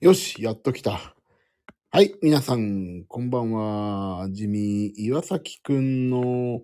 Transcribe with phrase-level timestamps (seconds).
[0.00, 1.14] よし、やっと来た。
[1.90, 4.30] はい、皆さん、こんばんは。
[4.30, 6.62] 地味、岩崎くんの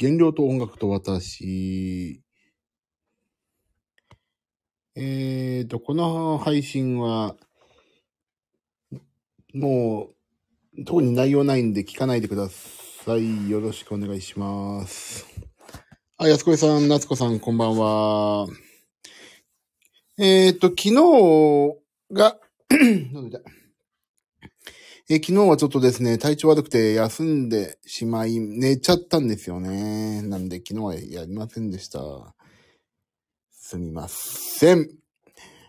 [0.00, 2.22] 原料と音楽と私。
[4.96, 7.36] えーと、この配信は、
[9.52, 10.14] も
[10.78, 13.50] う、特に内容ないんで聞かないでください。
[13.50, 15.26] よろしくお願いします。
[16.16, 18.46] あ、安子さん、夏子さん、こんばんは。
[20.18, 22.40] えーと、昨日が、
[25.10, 30.20] え昨日はちょっとですね、体調悪くて休んでしまい、寝ちゃったんですよね。
[30.20, 31.98] なんで昨日はやりませんでした。
[33.50, 34.86] すみません。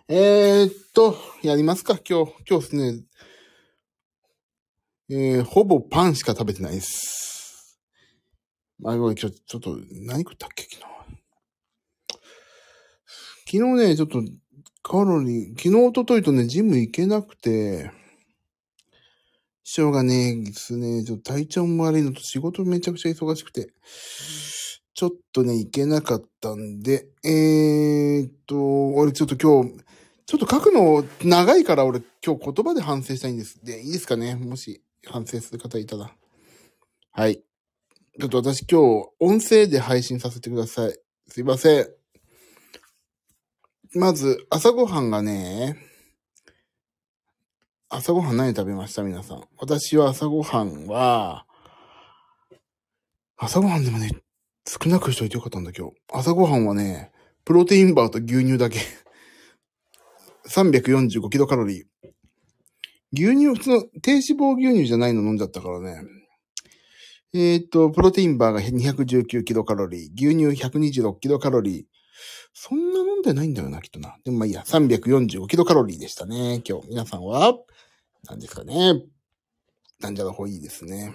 [0.10, 2.34] えー、っと、やりますか、今日。
[2.50, 3.06] 今日ですね、
[5.10, 7.80] えー、ほぼパンしか食べてないです。
[8.84, 10.82] あ、ごめん、今日ちょっと、何食ったっけ、昨日。
[13.52, 14.22] 昨日ね、ちょっと、
[14.82, 17.92] カロリー、昨日、一昨日とね、ジム行けなくて、
[19.64, 21.04] しょうがねえですね。
[21.04, 23.70] ちょっと体調も悪いのと仕事めちゃくちゃ忙しくて、
[24.94, 29.84] ちょっとね、行けなかったんで、えーっと、俺ちょっと今日、
[30.26, 33.64] ちょっと書くの長いから俺今日言葉で反省したいんです。
[33.64, 34.36] で、いいですかね？
[34.36, 36.12] もし反省する方いたら。
[37.12, 37.44] はい。
[38.20, 40.98] ちょっと私今日音声で配信させてください。
[41.28, 41.99] すいません。
[43.96, 45.76] まず、朝ごはんがね、
[47.90, 49.02] 朝ごはん何食べました？
[49.02, 49.44] 皆さん。
[49.58, 51.48] 私は朝ごはんは、
[53.36, 54.12] 朝ごはんでもね、
[54.68, 55.96] 少なくしといてよかったんだ今日。
[56.14, 57.12] 朝ごはんはね、
[57.46, 58.78] プロテインバーと牛乳だけ。
[60.48, 61.86] 345キロカロリー。
[63.12, 66.04] 牛乳、普通の低脂肪牛乳じゃないの飲んじゃったからね。
[67.34, 71.99] えーっと、プロテインバーが219キロカロリー、牛乳126キロカロリー。
[72.54, 74.18] そんな飲んでないんだよな、きっとな。
[74.24, 76.62] でもまあいいや、345キロカロリーでしたね。
[76.68, 77.54] 今日、皆さんは
[78.28, 79.02] 何ですかね。
[80.00, 81.14] なんじゃらほいいですね。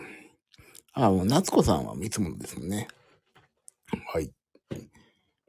[0.93, 2.89] ああ、もう、夏子さんはいつものですもんね。
[4.13, 4.31] はい。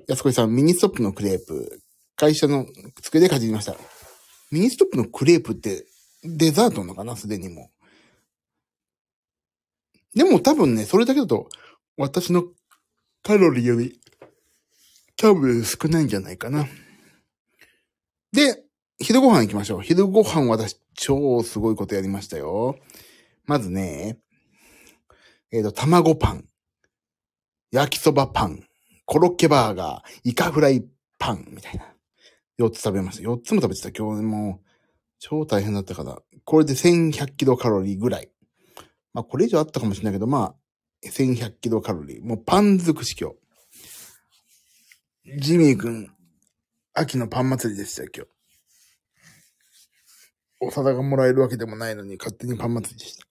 [0.07, 1.81] 安子さん、ミニストップのクレープ、
[2.15, 2.65] 会社の
[3.01, 3.75] 机でかじりました。
[4.51, 5.85] ミニストップのクレープって、
[6.23, 7.15] デザートなのかな？
[7.15, 7.69] すでにも
[10.15, 10.17] う。
[10.17, 11.49] でも多分ね、それだけだと、
[11.97, 12.45] 私の
[13.21, 13.99] カロリーより、
[15.25, 16.67] 多分少ないんじゃないかな。
[18.31, 18.63] で、
[18.99, 19.81] 昼ご飯行きましょう。
[19.81, 22.75] 昼ご飯私、超すごいことやりましたよ。
[23.45, 24.19] まずね、
[25.51, 26.45] えっ、と、卵パン、
[27.71, 28.63] 焼きそばパン、
[29.05, 30.85] コロッケバーガー、イカフライ
[31.17, 31.91] パン、みたいな。
[32.59, 33.27] 4つ食べました。
[33.27, 33.89] 4つも食べてた。
[33.89, 34.67] 今日もう、
[35.17, 36.19] 超大変だったから。
[36.43, 38.29] これで1100キロカロリーぐらい。
[39.11, 40.55] まあ、これ以上あったかもしれないけど、まあ、
[41.03, 42.23] 1100キロカロリー。
[42.23, 43.37] もうパン尽くし今日。
[45.27, 46.11] ジミー君、
[46.93, 48.29] 秋のパン祭りでしたよ、今日。
[50.59, 53.25] お皿がもらえるわけでもないのに、勝手にパン祭りでした。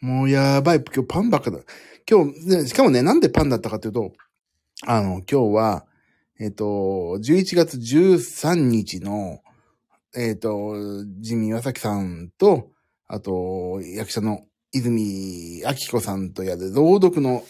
[0.00, 1.58] もうやばい、今日パンばっかだ。
[2.08, 4.12] 今日、ね、しかもね、なんでパンだったかというと、
[4.86, 5.86] あの、今日は、
[6.38, 9.40] えっ、と、11月13日の、
[10.14, 10.76] えっ、と、
[11.18, 12.70] ジミー岩崎さんと、
[13.08, 17.44] あと、役者の泉明子さんとやる朗読の、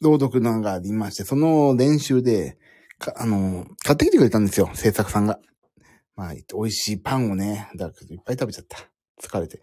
[0.00, 2.58] 朗読のがありまして、その練習で、
[2.98, 5.40] かあの、買ってきてくれたんですよ、制作さんが。
[6.16, 8.78] まあ、美味しいパンをね、だからいっぱい食べちゃった。
[9.22, 9.60] 疲れて。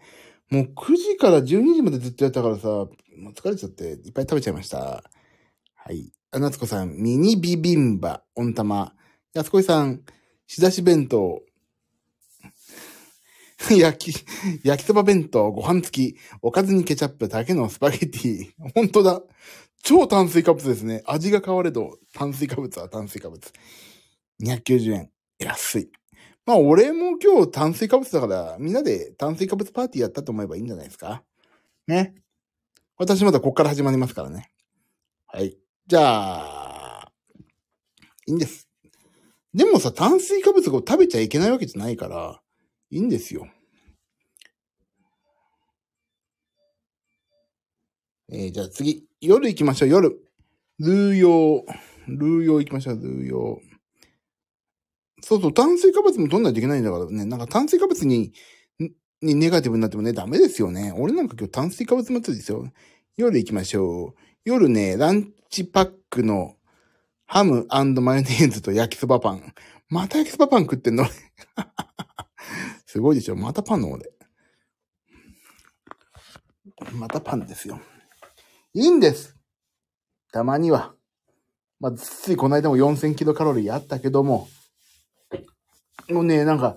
[0.50, 2.86] もう9時から12時までずっとやったからさ、も
[3.30, 5.02] う疲れちゃっていっぱい食べちゃいました。
[5.74, 6.12] はい。
[6.30, 8.92] あ、夏子さん、ミニビビンバ、温玉。
[9.34, 10.02] 安子さん、
[10.46, 11.42] 仕出し弁当。
[13.76, 14.26] 焼き、
[14.62, 18.50] 焼きそば弁当、ご飯付き、おかずにケチャップだけのスパゲティ。
[18.74, 19.22] 本当だ。
[19.82, 21.02] 超炭水化物ですね。
[21.06, 23.52] 味が変われど、炭水化物は炭水化物。
[24.40, 25.10] 290円。
[25.38, 25.90] 安い。
[26.44, 31.24] まあ、俺も今日炭水化物だから、みんなで炭水化物パーティーやったと思えばいいんじゃないですか
[31.88, 32.14] ね。
[32.96, 34.50] 私まだこっから始まりますからね。
[35.26, 35.58] はい。
[35.86, 37.12] じゃあ、
[38.26, 38.68] いいんです。
[39.52, 42.40] でもさ、炭水化物を食べちゃいけないわけじゃないから、
[42.90, 43.48] いいんですよ。
[48.28, 50.18] えー、じゃあ次、夜行きましょう、夜。
[50.78, 51.64] ルーヨー。
[52.08, 53.76] ルーヨー行きましょう、ルーヨー。
[55.22, 57.24] そうそう、炭水化物も取んないといけないんだからね。
[57.24, 58.32] なんか炭水化物に、
[59.22, 60.92] にネガティブになってもね、ダメですよね。
[60.96, 62.70] 俺なんか今日炭水化物祭りですよ。
[63.16, 64.14] 夜行きましょう。
[64.44, 66.56] 夜ね、ランチパックの
[67.26, 69.54] ハムマヨネーズと焼きそばパン。
[69.88, 71.06] また焼きそばパン食ってんの？
[72.86, 73.36] すごいでしょ。
[73.36, 74.12] またパンの俺。
[76.92, 77.80] またパンですよ。
[78.78, 79.34] いいんです。
[80.32, 80.94] たまには。
[81.80, 84.48] まあ、ついこの間も4000キロカロリーあったけども、
[86.10, 86.76] もうね、なんか、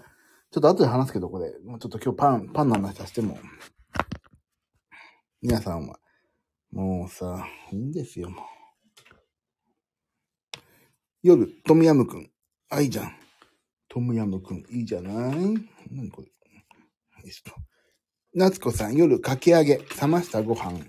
[0.49, 3.37] ちょっと後で話すけど、これ、もうちょっと今日パン、パンの話させても、
[5.41, 5.99] 皆さんは、
[6.71, 8.45] もうさ、いいんですよ、もう。
[11.21, 12.31] 夜、トムヤムくん。
[12.69, 13.13] あ、いいじゃん。
[13.89, 15.35] トムヤムくん、いいじゃない？
[15.91, 16.27] 何これ？
[16.29, 16.33] よ
[17.25, 17.51] いしょ。
[18.33, 20.79] 夏子さん、夜、かき揚げ、冷ましたご飯。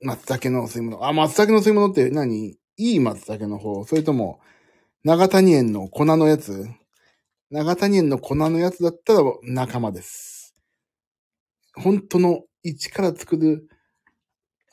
[0.00, 1.06] 松茸の吸い物。
[1.06, 2.56] あ、松茸の吸い物って何？
[2.78, 3.84] いい松茸の方？
[3.84, 4.40] それとも、
[5.04, 6.66] 長谷園の粉のやつ？
[7.50, 10.54] 長谷園の粉のやつだったら仲間です。
[11.74, 13.68] 本当の一から作る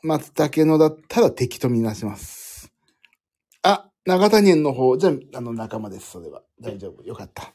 [0.01, 2.71] 松茸のだったら敵とみなします。
[3.62, 6.42] あ、長谷園の方、じゃあ、の仲間です、それは。
[6.60, 7.04] 大丈夫。
[7.04, 7.54] よかった。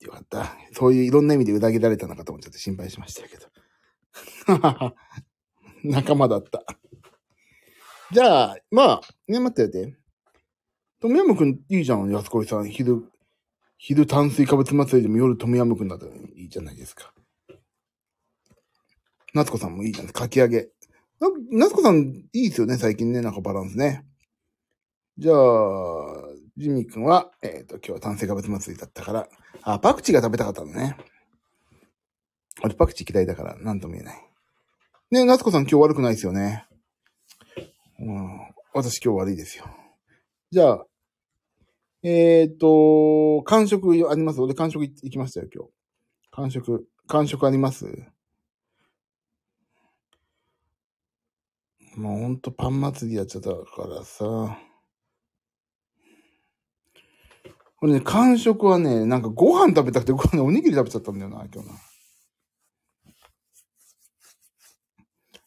[0.00, 0.56] よかった。
[0.72, 3.46] そういういろんな意味で裏切られたのかと思っちゃって心配しましたけど。
[5.90, 6.64] 仲間だった。
[8.12, 9.96] じゃあ、まあ、ね、待ってやって。
[11.00, 12.68] トムヤムくんいいじゃん、安子さん。
[12.68, 13.10] 昼、
[13.78, 17.12] 昼炭水化物祭りでも夜トムヤムくんだったらいいじゃないですか。
[19.34, 20.08] 夏子さんもいいじゃん。
[20.08, 20.70] かき揚げ。
[21.50, 24.04] 夏子さんいいですよね、最近ね、なんかバランスね。
[25.18, 25.36] じゃあ、
[26.56, 29.28] ジミー君は、えっ、ー、と、今日は炭水化物祭りだったから、
[29.62, 30.96] あ、パクチーが食べたかったのね。
[32.62, 34.26] 俺パクチー嫌いだから、なんとも言えない。
[35.10, 36.66] ね夏子さん今日悪くないですよね。
[38.00, 38.40] うん、
[38.74, 39.64] 私今日悪いですよ。
[40.50, 40.86] じゃあ、
[42.02, 44.40] えっ、ー、と、完食あります？
[44.40, 45.70] 俺完食行きましたよ、今日。
[46.30, 47.86] 完食、完食あります？
[51.96, 54.58] もうほんとパン祭りやっちゃったからさ。
[57.78, 61.74] これね、完食はね、なんかご飯食べたくて、ご飯おにぎり食べちゃったんだよな、今日な。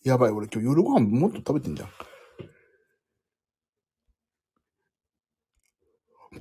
[0.04, 1.90] やばい、俺今日夜ご飯もっと食べてんじゃん。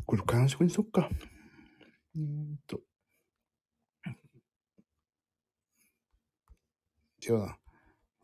[0.06, 1.08] これ完食にしとっか。
[2.16, 2.80] えーっと。
[7.26, 7.58] 違うな。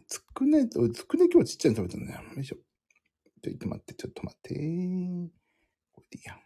[0.07, 2.23] つくね、つくね今日ちっちゃいの食べたんだよ。
[2.37, 2.57] よいしょ。
[3.43, 4.55] ちょっと待って、ちょっと待って。
[4.55, 6.39] これでいいや。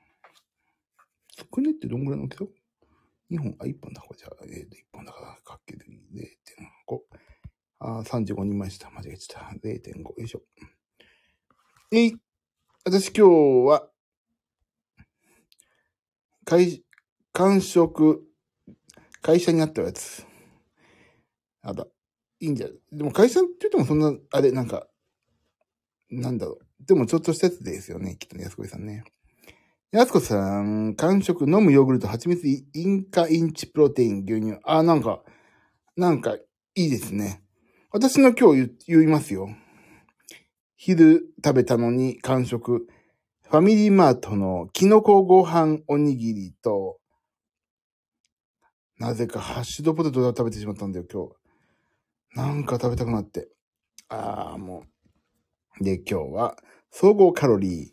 [1.37, 2.44] つくねってどんぐらいの大きさ
[3.31, 4.00] ?2 本、あ、1本だ。
[4.00, 5.87] これじゃあ、えー、1本だから、かける
[6.87, 7.27] 0.5。
[7.80, 8.90] あ、35人前でした。
[8.90, 9.69] 間違えちゃった。
[9.69, 10.02] 0.5。
[10.02, 10.42] よいしょ。
[11.92, 12.16] えい。
[12.84, 13.28] 私今
[13.64, 13.88] 日は、
[16.44, 16.82] 会、
[17.32, 18.22] 完食、
[19.22, 20.26] 会社にあったやつ。
[21.62, 21.86] あだ。
[22.40, 24.86] いいんじゃ、でも会社って言ってもそんな、あれ、なんか、
[26.10, 26.86] なんだろう。
[26.86, 28.16] でもちょっとしたやつですよね。
[28.16, 29.04] きっとね、安子さんね。
[29.90, 34.58] 安子さん、完食、飲むヨーグルト、蜂蜜、インカインチプロテイン、牛乳。
[34.64, 35.22] あ、なんか、
[35.96, 37.42] なんか、いいですね。
[37.90, 39.49] 私の今日言いますよ。
[40.76, 42.87] 昼食べたのに完食。
[43.49, 46.99] ファミリーマートのキノコご飯おにぎりと、
[48.99, 52.37] なぜかハッシュドポテトを食べてしまったんだよ、今日。
[52.37, 53.49] なんか食べたくなって。
[54.11, 54.85] ああ、も
[55.81, 55.82] う。
[55.82, 56.58] で、今日は、
[56.90, 57.90] 総合カロリ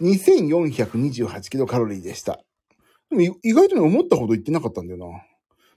[0.00, 2.42] 2428キロカロリーでした。
[3.10, 5.22] でも意外とね、思ったほど言ってなかったんだよな。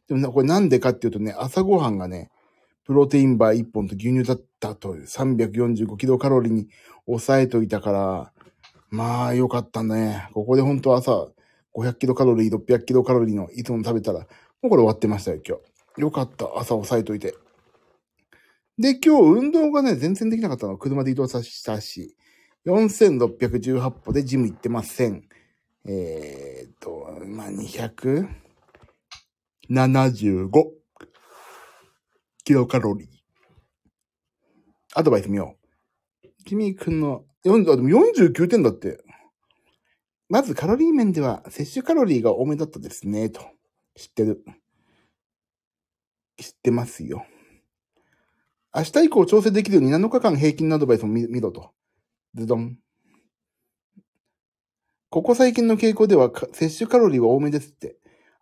[0.08, 2.32] でもね、これなんでかっていうとね、朝ごはんがね、
[2.88, 6.70] プロテインバー1本と牛乳だったと345キロカロリーに
[7.06, 8.32] 抑えといたから、
[8.90, 10.30] まあ、よかったね。
[10.34, 11.28] ここで本当朝、
[11.76, 15.58] 500キロカロリー、600キロカロリーのいつも食べたら、もうこれ終わってましたよ、今
[15.98, 16.02] 日。
[16.02, 16.46] よかった。
[16.56, 17.36] 朝抑えといて。
[18.80, 20.78] で、今日運動がね、全然できなかったの。
[20.78, 22.16] 車で移動させたし、
[22.66, 25.28] 4618歩でジム行ってません。
[25.86, 27.50] えー、っと、まあ、
[29.70, 30.77] 275
[32.48, 33.08] キロカロリー。
[34.96, 35.58] アドバイス見よ
[36.24, 36.28] う。
[36.46, 39.04] ジミー君の4でも49点だって。
[40.30, 43.42] まずカロリー面では摂取カロリーが多めだったですね、と。
[43.98, 44.46] 知ってる。
[46.38, 47.26] 知ってますよ。
[48.74, 51.74] 明日以降調整できるように7日間平均のアドバイスを見見ろと。
[52.34, 52.78] ズドン。
[55.10, 57.98] ここ最近の傾向では摂取カロリーは多めですって。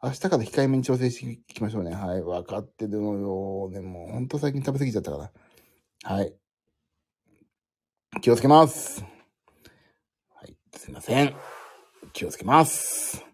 [0.05, 1.95] 明日から控えめに調整していきましょうね。
[1.95, 2.21] はい。
[2.21, 3.71] わかってるのよ。
[3.71, 5.31] でも、ほんと最近食べ過ぎちゃったから。
[6.03, 6.35] はい。
[8.21, 9.03] 気をつけます。
[10.35, 11.33] はい、すいません。
[12.13, 13.25] 気をつけます。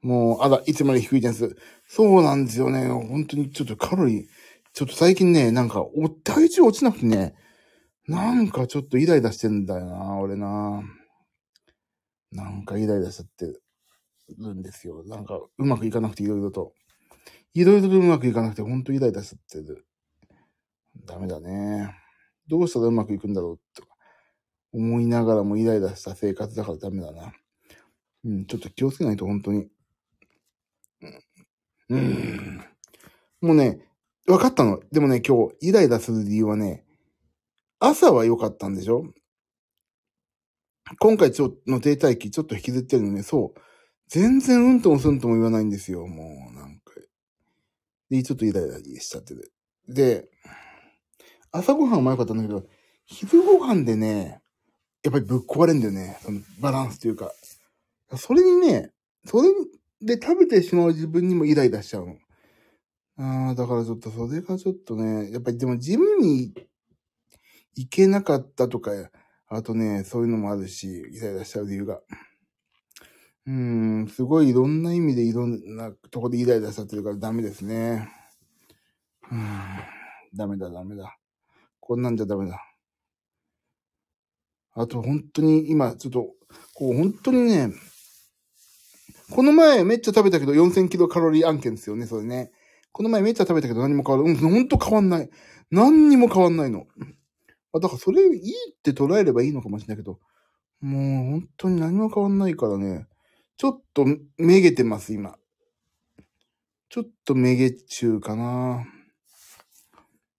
[0.00, 1.54] もう、あら、いつまで低い点数。
[1.86, 2.88] そうなんですよね。
[2.88, 4.26] 本当にちょっとカロリー、
[4.72, 7.34] ちょっと最近ね、なんか、お、体重落ちなくてね、
[8.06, 10.82] なんかちょっとイライラしてんだよな、俺な。
[12.32, 13.60] なんかイライラしちゃって
[14.36, 15.04] るんですよ。
[15.04, 16.74] なんか、うまくいかなくていろいろと。
[17.54, 19.86] いろいろとうまくいかなくて、ほんとイライラしちゃってる。
[21.06, 21.94] ダメだね。
[22.48, 23.88] どうしたらうまくいくんだろうとか。
[24.72, 27.32] 思いながらもイライラした生活だからダメだな。
[28.24, 29.68] うん、ちょっと気をつけないと本当に。
[31.88, 32.64] うん。
[33.40, 33.80] もうね、
[34.26, 34.80] 分かったの。
[34.92, 36.84] でもね、今日イライラする理由はね、
[37.78, 39.04] 朝は良かったんでしょ？
[40.98, 43.60] 今回ちょっとの停滞期ちょっと引きずってるのね、そう。
[44.08, 46.92] 全然うんともすんとも言わないんですよ、もうなんか。
[48.10, 49.52] で、ちょっとイライラしちゃってる。
[49.88, 50.28] で、
[51.52, 52.66] 朝ごはんはうまかったんだけど、
[53.04, 54.42] 昼ごはんでね、
[55.02, 56.18] やっぱりぶっ壊れんだよね。
[56.22, 57.32] そのバランスというか。
[58.16, 58.92] それにね、
[59.24, 59.48] それ
[60.00, 62.16] で食べてしまう自分にもイライラしちゃうの。
[63.18, 66.54] ああ、だからちょっとそれがちょっとね、やっぱりでもジムに
[67.74, 68.92] 行けなかったとか、
[69.48, 72.00] あとね、そういうのもあるし、イライラしちゃう理由が。
[73.48, 78.06] うん、すごいいろんな意味でいろんなとこでイライラしちゃってるからダメですね。
[79.32, 79.40] うん、
[80.36, 81.16] ダメだダメだ。
[81.80, 82.62] こんなんじゃダメだ。
[84.74, 86.34] あと本当に今、ちょっと、
[86.74, 87.72] こう本当にね、
[89.30, 92.52] この前めっちゃ食べたけど4000キロカロリー案件ですよね、それね。
[92.92, 94.30] この前めっちゃ食べたけど何も変わる。
[94.30, 95.30] うん、ほんと変わんない。
[95.70, 96.86] 何にも変わんないの。
[97.72, 100.20] あ、だからそれいいって捉えればいいのかもしれないけど、
[100.82, 103.06] もう本当に何も変わんないからね。
[103.58, 105.36] ちょっとめげてます、今。
[106.88, 108.86] ちょっとめげ中かな。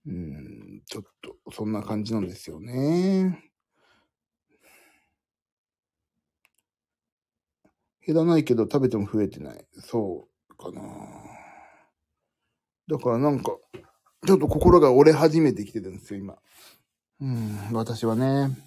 [0.08, 3.52] うん、ちょっと、そんな感じなんですよね。
[8.08, 9.68] 減らないけど食べても増えてない。
[9.74, 10.82] そうかな。
[12.88, 13.52] だからなんか、
[14.26, 16.38] ちょっと心が折れ始めてきてるんですよ、今。
[17.20, 18.58] うん、私はね、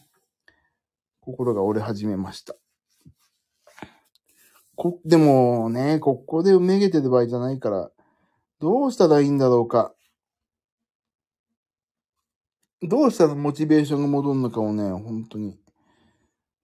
[1.20, 2.54] 心が折れ始めました。
[4.76, 7.90] こ、でもね、ここでめげてる場合じゃないから、
[8.60, 9.94] どうしたらいいんだろうか。
[12.82, 15.58] どうしたらモチベーションが戻るのかをね、本当に、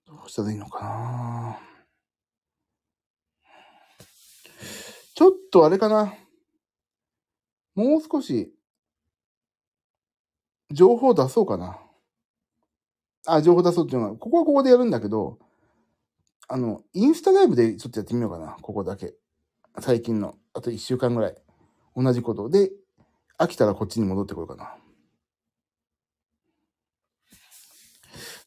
[0.06, 1.58] どうしたらいいのかな。
[5.14, 6.14] ちょっとあれかな。
[7.74, 8.52] もう少し、
[10.72, 11.78] 情報出そうかな。
[13.26, 15.38] あ、情報出そうっていうのは、ここはここでやるんだけど、
[16.49, 18.57] あの、インスタライブでちょっとやってみようかな。
[18.62, 19.14] ここだけ。
[19.81, 20.37] 最近の。
[20.55, 21.37] あと一週間ぐらい。
[21.95, 22.73] 同じことで、
[23.38, 24.76] 飽きたらこっちに戻ってこようかな。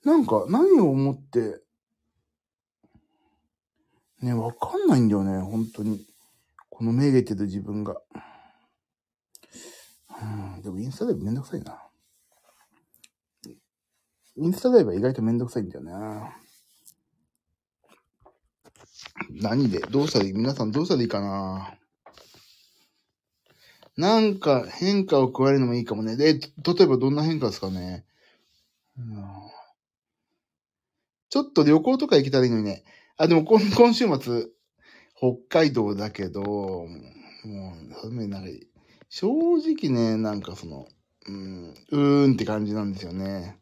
[0.04, 1.62] なんか、何を思って、
[4.22, 6.08] ね、わかんないんだよね、本当に。
[6.70, 8.02] このめげてる自分が。
[10.22, 11.88] うん、でもインスタライブめんどくさいな。
[14.38, 16.41] インスタライブは意外とめんどくさいんだよな。
[19.30, 19.80] 何で？
[19.80, 20.34] どうしたらいい？
[20.34, 21.74] 皆さんどうしたらいいかな？
[23.98, 26.16] なんか変化を加えるのもいいかもね。
[26.16, 26.40] で、例
[26.82, 28.06] えばどんな変化ですかね？
[28.98, 29.06] うん、
[31.30, 32.84] ちょっと旅行とか行けたらいいのにね。
[33.18, 34.48] あ、でも今今週末、
[35.16, 36.88] 北海道だけど、も
[38.06, 38.50] う、なんか、
[39.10, 40.88] 正直ね、なんかその、
[41.28, 43.60] うん、うーんって感じなんですよね。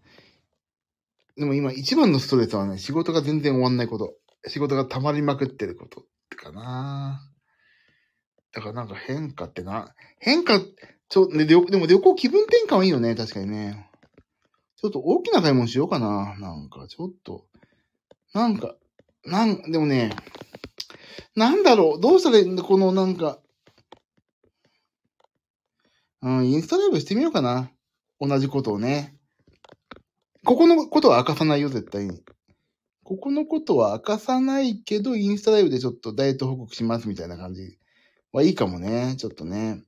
[1.36, 4.14] でも今一番のストレスはね、仕事が全然終わんないこと。
[4.48, 7.22] 仕事が溜まりまくってることってかな。
[8.52, 10.60] だからなんか変化ってな、変化、
[11.10, 13.90] ちょ、ね、でも旅行気分転換はいいよね、確かにね。
[14.78, 16.38] ちょっと大きな買い物しようかな。
[16.40, 17.46] なんか、ちょっと。
[18.34, 18.76] なんか、
[19.26, 20.16] なん、でもね、
[21.36, 22.50] なんだろうどうしたらいい？
[22.50, 23.40] んだこのなんか。
[26.22, 27.72] うん、インスタライブしてみようかな。
[28.20, 29.16] 同じことをね。
[30.46, 32.24] ここのことは明かさないよ、絶対に。
[33.10, 37.80] ここのことは明かさないけど、インスタライブでちょっとダイエット報告しますみたいな感じ
[38.32, 39.16] はいいかもね。
[39.18, 39.82] ちょっとね。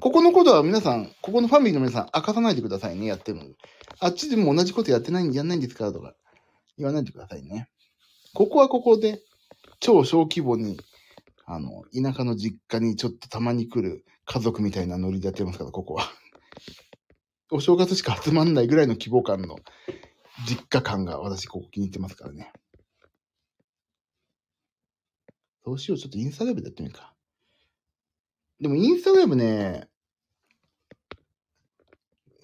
[0.00, 3.44] ここのことは皆さん、ここのファミリーの皆さん明かさないでくださいね、やってるの。
[4.00, 6.14] あっちでも同じことやってないんやんないんですかとか
[6.78, 7.68] 言わないでくださいね。
[8.32, 9.20] ここはここで
[9.80, 10.80] 超小規模に、
[11.44, 16.04] あの、田舎の実家にちょっとたまに来る家族みたいなノリでやってますから、ここは。
[17.50, 19.56] お正月しか集まんないぐらいの規模感の
[20.44, 22.52] 実家感が私ここ気に入ってますからね。
[25.64, 25.98] どうしよう。
[25.98, 27.14] ちょっとインスタライブでやってみるか。
[28.60, 29.88] でもインスタライブね、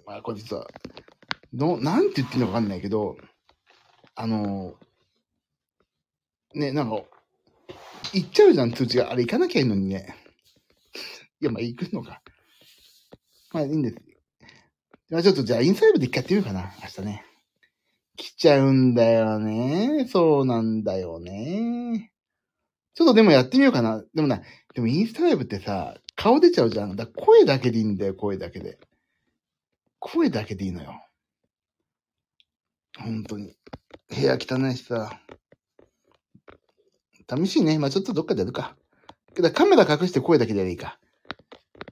[0.07, 0.67] まあこれ実は、
[1.53, 3.17] の、なんて言っていいのかわかんないけど、
[4.15, 4.75] あの、
[6.55, 7.03] ね、なんか、
[8.13, 9.11] 行っちゃうじゃん、通知が。
[9.11, 10.17] あれ行かなきゃいいのにね。
[11.41, 12.21] いや、まあ行くのか。
[13.53, 13.97] まあいいんです。
[15.09, 17.25] まあちょっとじゃあインスタライブで一回やってみようかな、明日ね。
[18.23, 20.07] 来ちゃうんだよね。
[20.09, 22.13] そうなんだよね。
[22.95, 24.05] ちょっとでもやってみようかな。
[24.15, 24.43] でもな、
[24.75, 26.95] でもインスタライブってさ、顔出ちゃうじゃん。
[26.95, 28.79] だ声だけでいいんだよ、声だけで。
[29.99, 31.03] 声だけでいいのよ。
[32.97, 33.57] 本当に。
[34.09, 35.21] 部屋汚いしさ。
[37.29, 37.79] 寂しいね。
[37.81, 38.77] まあちょっとどっかでやるか。
[39.35, 41.01] けどカメラ隠して声だけでやればいいか。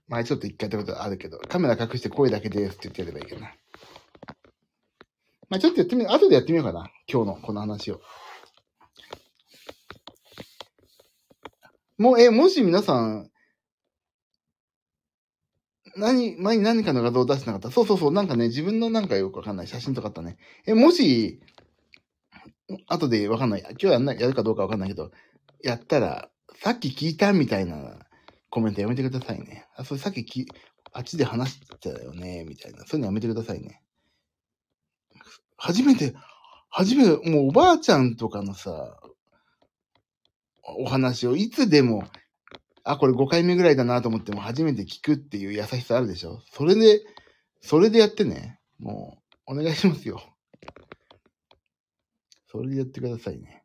[0.07, 3.53] 前ちょっと一回やったことあるけど、カメラ隠して声だけですって言ってやればいいけどな。
[5.51, 6.07] まあちょっとやってみ。
[6.07, 6.91] 後でやってみようかな。
[7.13, 8.01] 今日のこの話を。
[11.99, 13.31] もう、え、もし皆さん、
[15.97, 17.71] 何、前に何かの画像を出してなかった？
[17.71, 20.39] そうそうそう、なんかね、自分のなんかよくわかんない写真とかあったね。
[20.67, 21.41] え、もし、
[22.87, 23.61] 後でわかんない。
[23.61, 25.11] 今日やんな、やるかどうかわかんないけど、
[25.65, 26.31] やったら、
[26.63, 27.99] さっき聞いたみたいな
[28.51, 29.67] コメントやめてくださいね。
[29.77, 30.47] あ、それさっきき、
[30.93, 32.85] あっちで話してたよね、みたいな。
[32.87, 33.83] そういうのやめてくださいね。
[35.63, 36.15] 初めて、
[36.71, 38.99] 初めて、もうおばあちゃんとかのさ、
[40.63, 42.05] お話をいつでも、
[42.83, 46.41] あ、これ5回目ぐらいだなと思っても初めて聞くっていう優しさあるでしょ？
[46.51, 47.03] それで、
[47.61, 48.59] それでやってね。
[48.79, 50.23] もう、お願いしますよ。
[52.51, 53.63] それでやってくださいね。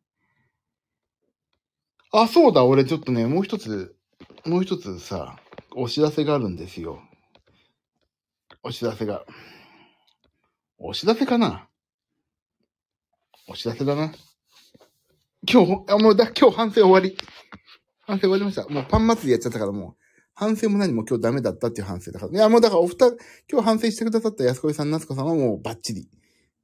[2.12, 3.96] あ、そうだ、俺ちょっとね、もう一つ、
[4.44, 5.38] もう一つさ、
[5.74, 7.00] お知らせがあるんですよ。
[8.62, 9.24] お知らせが。
[10.78, 11.68] お知らせかな？
[13.48, 14.12] お知らせだな。
[15.48, 17.16] 今日、あ、もうだ、今日反省終わり。
[18.00, 18.66] 反省終わりました。
[18.68, 19.94] もうパン祭りやっちゃったからもう、
[20.34, 22.32] 反省も何も今日ダメだったっていう反省だから。
[22.32, 23.16] いや、もうだからお二人、
[23.50, 26.08] 今日反省してくださった安子さん、夏子さんはもうバッチリ。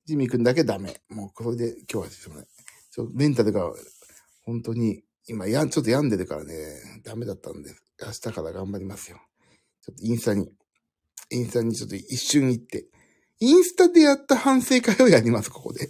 [0.04, 1.00] ジミー君だけダメ。
[1.08, 2.46] もうこれで今日はちょっとね、
[2.90, 3.72] ちょメンタルが
[4.44, 6.54] 本当に今や、ちょっと病んでるからね、
[7.04, 7.70] ダメだったんで、
[8.04, 9.20] 明日から頑張りますよ。
[9.82, 10.50] ちょっとインスタに、
[11.30, 12.86] インスタにちょっと一瞬行って、
[13.38, 15.88] インスタでやった反省会をやります、ここで。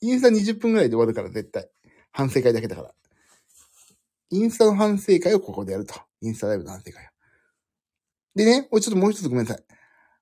[0.00, 1.68] インスタ20分くらいで終わるから絶対。
[2.12, 2.94] 反省会だけだから。
[4.30, 5.94] インスタの反省会をここでやると。
[6.20, 7.08] インスタライブの反省会を。
[8.34, 9.64] でね、ちょっともう一つごめんなさい。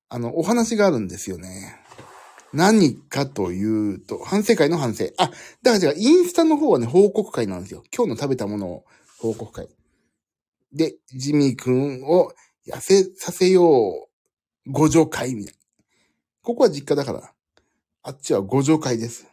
[0.09, 1.81] あの、お話があるんですよね。
[2.53, 5.07] 何かというと、反省会の反省。
[5.19, 7.83] あ、だからじゃあ、インスタの方はね、報告会なんですよ。
[7.95, 8.85] 今日の食べたものを
[9.19, 9.69] 報告会。
[10.73, 12.33] で、ジミー君を
[12.67, 14.09] 痩せさせよ
[14.67, 15.61] う、ご助会みたいな。
[16.43, 17.33] ここは実家だから、
[18.03, 19.27] あっちはご助会です。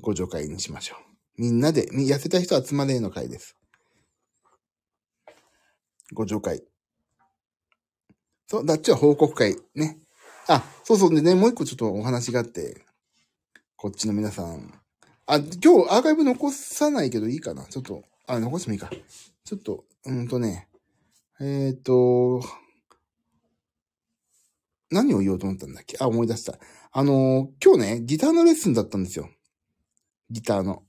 [0.00, 0.98] ご助会にしましょう。
[1.36, 3.56] みんなで、痩せた人集まれの会です。
[6.12, 6.62] ご助会。
[8.46, 9.98] そう、だっちは報告会ね。
[10.46, 12.84] あ、そうそうでね、もう一個ちょっとお話があって、
[13.76, 14.80] こっちの皆さん。
[15.26, 18.90] あ、今日アーカイブ残さないけどいいかなちょっと、あ、残してもいいか。
[19.44, 20.68] ちょっと、うんとね、
[21.40, 22.42] えっ、ー、と、
[24.90, 25.96] 何を言おうと思ったんだっけ？
[25.98, 26.58] あ、思い出した。
[26.92, 29.28] あのー、今日ね、ギターのレッスンだったんですよ。
[30.34, 30.82] ギターの。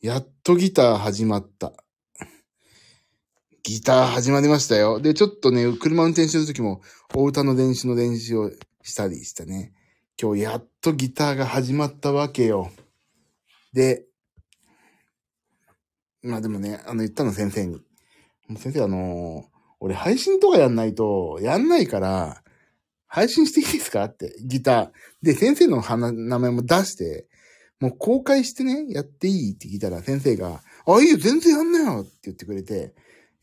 [0.00, 1.72] やっとギター始まった。
[3.64, 5.00] ギター始まりましたよ。
[5.00, 6.80] で、ちょっとね、車運転してる時も、
[7.16, 8.52] お歌の練習の練習を
[8.84, 9.72] したりしたね。
[10.22, 12.70] 今日やっとギターが始まったわけよ。
[13.72, 14.04] で、
[16.22, 17.80] まあでもね、あの言ったの先生に。
[18.56, 22.44] 先生あのー、俺配信とかやんないと、やんないから、
[23.08, 24.04] 配信していいですか？
[24.04, 24.90] って、ギター。
[25.22, 27.26] で、先生の名前も出して、
[27.80, 32.94] もう公開してね、やっていいって聞いたら先生が、あ、いいよ、全然やんなよって言ってくれて、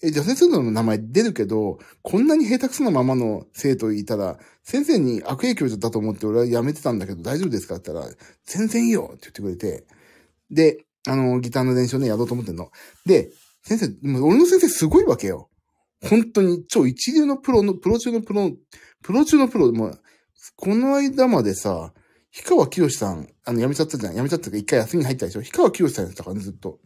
[0.03, 7.75] え、じゃあ先生の名前出るけど、こんなに下手くそなままの生徒いたら、先生に悪影響だと思って俺は辞めてたんだけど大丈夫ですか？
[7.75, 9.85] って言ったら、全然いいよって言ってくれて、
[10.51, 12.71] で、あの、ギターの練習をね、やろうと思ってんの。
[13.05, 13.31] で、
[13.63, 13.85] 先生、
[14.19, 15.49] 俺の先生すごいわけよ。
[16.03, 18.51] 本当に超一流のプロの、プロ中のプロ、
[19.05, 19.99] プロ中のプロ、もう、
[20.55, 21.93] この間までさ、
[22.35, 24.15] 氷川きよしさん、あの、辞めちゃったじゃん。
[24.15, 25.41] 辞めちゃったか一回休みに入ったでしょ？
[25.41, 26.79] 氷川きよしさんやったからね、ずっと。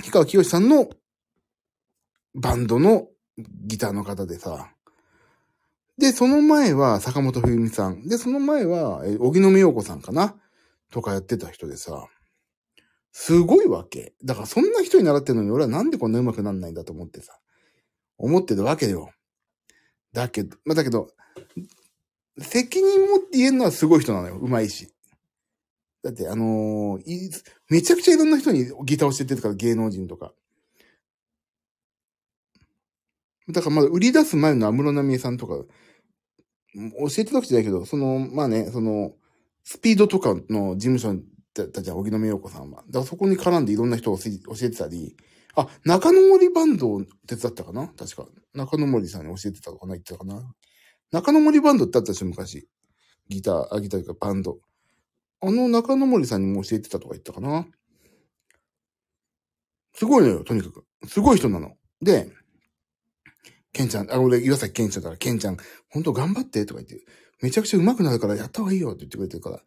[0.00, 0.90] 氷川きよしさんの
[2.34, 3.06] バンドの
[3.38, 4.72] ギターの方でさ。
[5.98, 8.08] で、その前は坂本冬美さん。
[8.08, 10.34] で、その前は、え、荻野目洋子さんかな？
[10.90, 12.08] とかやってた人でさ。
[13.12, 14.14] すごいわけ。
[14.24, 17.38] だからそんな人に習ってるのに俺はなんでこんな上手くなんないんだと思ってさ。
[18.18, 19.10] 思ってるわけよ。
[20.12, 21.08] だけど、まあ、だけど、
[22.38, 24.36] 責任持って言えるのはすごい人なのよ。
[24.36, 24.88] 上手いし。
[26.02, 27.30] だって、あのー、
[27.68, 30.32] めちゃくちゃいろんな人にギターを教えてるから、芸能人とか。
[33.48, 35.54] だからまだ売り出す前の安室奈美恵さんとか、
[36.74, 39.12] 教えてたわけじゃないけど、その、まあね、その、
[39.64, 41.14] スピードとかの事務所
[41.54, 42.82] だったじゃん、荻野目洋子さんは。
[42.86, 44.24] だからそこに絡んでいろんな人を教
[44.62, 45.16] えてたり、
[45.54, 47.88] あ、中野森バンドを手伝ったかな？
[47.88, 48.26] 確か。
[48.54, 49.94] 中野森さんに教えてたのかな？
[49.94, 50.42] 言ってたかな？
[51.10, 52.26] 中野森バンドってあったでしょ？
[52.26, 52.66] 昔。
[53.28, 54.58] ギター、あ、ギターとかバンド。
[55.40, 57.66] あの中野森さんにも教えてたとか言ったかな？
[59.94, 60.84] すごいのよ、とにかく。
[61.06, 61.72] すごい人なの。
[62.00, 62.30] で、
[63.72, 65.56] ケンちゃん、あ、俺、岩崎ケンちゃんだから、ケンちゃん、
[65.90, 67.04] ほんと頑張ってとか言って、
[67.42, 69.60] めちゃくちゃ上手くなるからやった方がいいよって言ってくれてるから、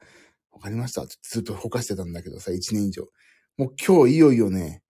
[0.52, 3.08] わかりましたってずっとほかしてたんだけどさ、一年以上。
[3.58, 4.82] もう今日いよいよね、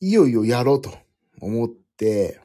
[0.00, 0.92] いよいよやろうと
[1.40, 2.40] 思って、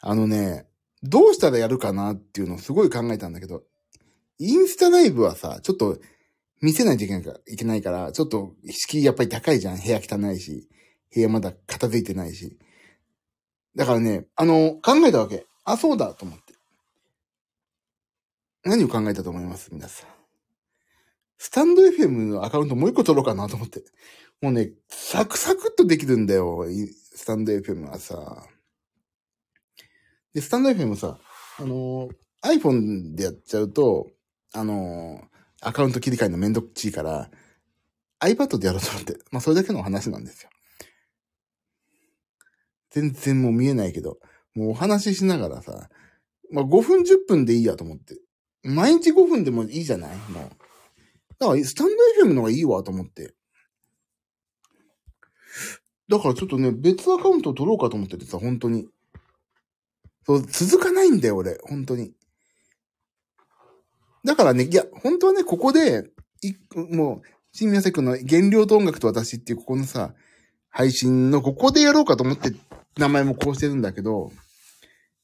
[0.00, 0.66] あのね、
[1.02, 3.64] どうしたらやるかなっていうのをすごい考えたんだけど、
[4.38, 5.98] インスタライブはさ、ちょっと
[6.60, 9.78] 見せないといけないから、いけないから、ちょっと敷居やっぱり高いじゃん。
[9.80, 10.68] 部屋汚いし、
[11.14, 12.58] 部屋まだ片付いてないし。
[13.74, 15.46] だからね、あの、考えたわけ。
[15.64, 16.54] あ、そうだと思って。
[18.64, 19.70] 何を考えたと思います？
[19.72, 20.10] 皆さん。
[21.38, 23.82] スタンド FM のアカウントもう一個取ろうかなと思って。
[24.42, 26.66] もうね、サクサクっとできるんだよ。
[27.14, 28.44] スタンド FM はさ。
[30.34, 31.18] で、スタンド FM もさ、
[31.58, 32.08] あの
[32.44, 34.10] iPhone でやっちゃうと、
[34.52, 35.22] あの
[35.60, 37.30] アカウント切り替えのめんどくちいから、
[38.20, 39.16] iPad でやろうと思って。
[39.30, 40.50] まあ、それだけの話なんですよ。
[42.90, 44.18] 全然もう見えないけど、
[44.54, 45.88] もうお話ししながらさ、
[46.50, 48.16] まあ、5分10分でいいやと思って。
[48.64, 50.16] 毎日5分でもいいじゃない？
[50.30, 50.50] もう。
[51.38, 53.34] だから、スタンド FM の方がいいわと思って。
[56.12, 58.86] だからちょっとね、別アカウントを取ろうかと思っててさ、本当に。
[60.26, 61.58] そう、続かないんだよ、俺。
[61.62, 62.12] 本当に。
[64.22, 66.10] だからね、いや、本当はね、ここで、
[66.42, 66.52] い、
[66.94, 70.14] もう、新宮崎くんの原料と音楽と私っていうここのさ、
[70.68, 72.52] 配信のここでやろうかと思って
[72.98, 74.30] 名前もこうしてるんだけど、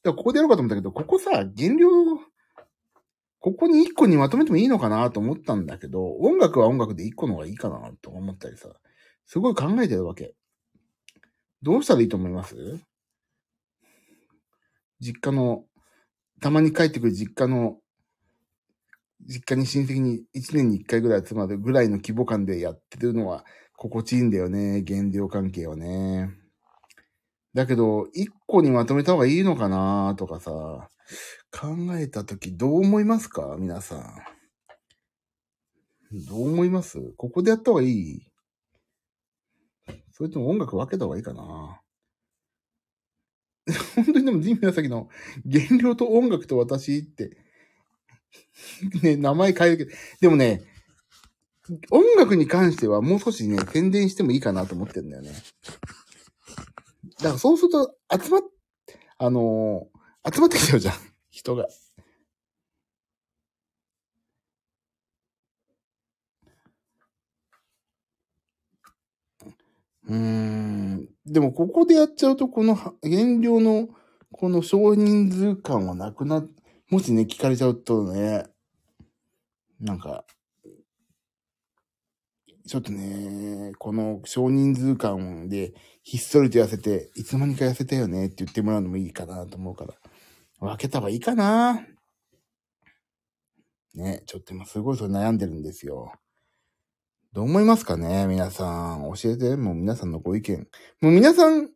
[0.03, 1.87] ここでやろうかと思ったけど、ここさ、原料、
[3.39, 8.69] ここに一個にまとめてもいいのかなと思ったんだけど、音楽は音楽で一個の方がいいかなと思ったりさ、
[9.27, 10.33] すごい考えてるわけ。
[11.61, 12.55] どうしたらいいと思います？
[14.99, 15.63] 実家の、
[16.41, 17.77] たまに帰ってくる実家の
[19.27, 23.43] 実家に親戚に1年に1回ぐらい集まるぐらいの規模感でやってるのは
[23.75, 24.83] 心地いいんだよね。
[24.87, 26.31] 原料関係はね。
[27.53, 30.89] だけど、1個にまとめた方がいいのかなとかさ、
[31.51, 33.57] 考えたときどう思いますか？
[33.59, 34.03] 皆さん。
[36.27, 36.99] どう思います？
[37.17, 38.28] ここでやった方がいい？
[40.19, 41.81] それとも音楽分けた方がいいかな
[43.95, 45.09] 本当にでもジンミヤサキの
[45.49, 47.37] 原料と音楽と私って
[49.01, 50.63] ね、名前変えるけど、でもね、
[51.91, 55.31] 音楽に関してはもう少しね、宣伝してもいいかなと思ってるんだよね。
[57.19, 58.41] だからそうすると、集まっ、
[59.17, 60.95] あのー、集まってきちゃうじゃん。
[61.29, 61.67] 人が。
[70.09, 71.07] うーん。
[71.25, 72.95] でも、ここでやっちゃうと、この原
[73.39, 73.87] 料の、
[74.31, 76.43] この少人数感はなくな、
[76.89, 78.45] もしね、聞かれちゃうとね、
[79.79, 80.25] なんか、
[82.67, 89.93] ちょっとね、この少人数感でひっそりと痩せて、いつの間にか痩せたよねって言ってもらうのもいいかなと思うから、
[90.59, 91.85] 分けた方がいいかな。
[93.95, 96.11] ね、ちょっと今すごいそれ悩んでるんですよ。
[97.31, 98.25] どう思いますかね？
[98.25, 99.03] 皆さん。
[99.13, 99.55] 教えて。
[99.55, 100.67] もう皆さんのご意見。
[100.99, 101.69] もう皆さん、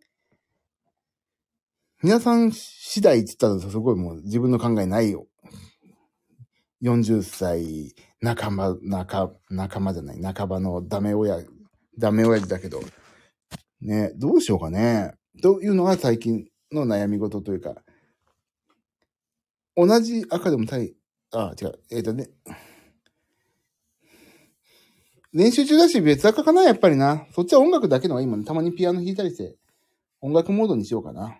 [2.01, 5.27] 皆さん次第って言ったらすごいもう自分の考えないよ。
[6.81, 11.37] 40歳仲間、仲、仲間じゃない、仲間のダメ親、
[11.99, 12.81] ダメ親父だけど、
[13.79, 15.13] ね、どうしようかね？
[15.43, 17.75] というのが最近の悩み事というか、
[19.75, 20.95] 同じ赤でも対、
[21.31, 22.29] あ、違う、えっ、ー、とね、
[25.33, 27.25] 練習中だし別赤かな、やっぱりな。
[27.31, 28.45] そっちは音楽だけのがいいもんね。
[28.45, 29.57] たまにピアノ弾いたりして、
[30.21, 31.39] 音楽モードにしようかな。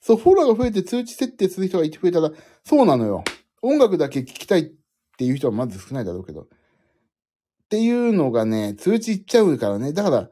[0.00, 2.30] そう、フォローが増えて通知設定する人がいて増えたら、
[2.64, 3.22] そうなのよ。
[3.62, 4.72] 音楽だけ聞きたいっ
[5.16, 6.42] ていう人はまず少ないだろうけど。
[6.42, 6.46] っ
[7.68, 9.92] ていうのがね、通知いっちゃうからね。
[9.92, 10.30] だから、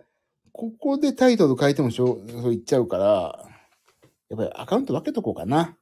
[0.52, 3.48] ここでタイトル変えてもしょう、そう言っちゃうから、
[4.30, 5.76] やっぱりアカウント分けとこうかな。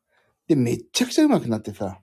[0.48, 2.00] で、めちゃくちゃ上手くなってさ。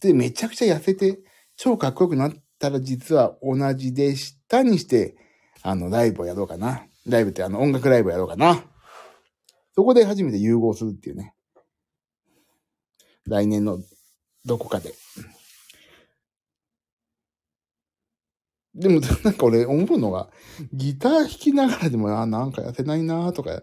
[0.00, 1.20] で、めちゃくちゃ痩せて、
[1.64, 5.14] 超かっこよくなったら実は同じでしたにして、
[5.62, 6.86] あの、ライブをやろうかな。
[7.06, 8.64] ライブってあの、音楽ライブをやろうかな。
[9.76, 11.36] そこで初めて融合するっていうね。
[13.26, 13.78] 来年の
[14.44, 14.92] どこかで。
[18.74, 20.30] でも、なんか俺思うのが、
[20.72, 23.62] ギター弾きながらでも、あ、なんか痩せないなとか、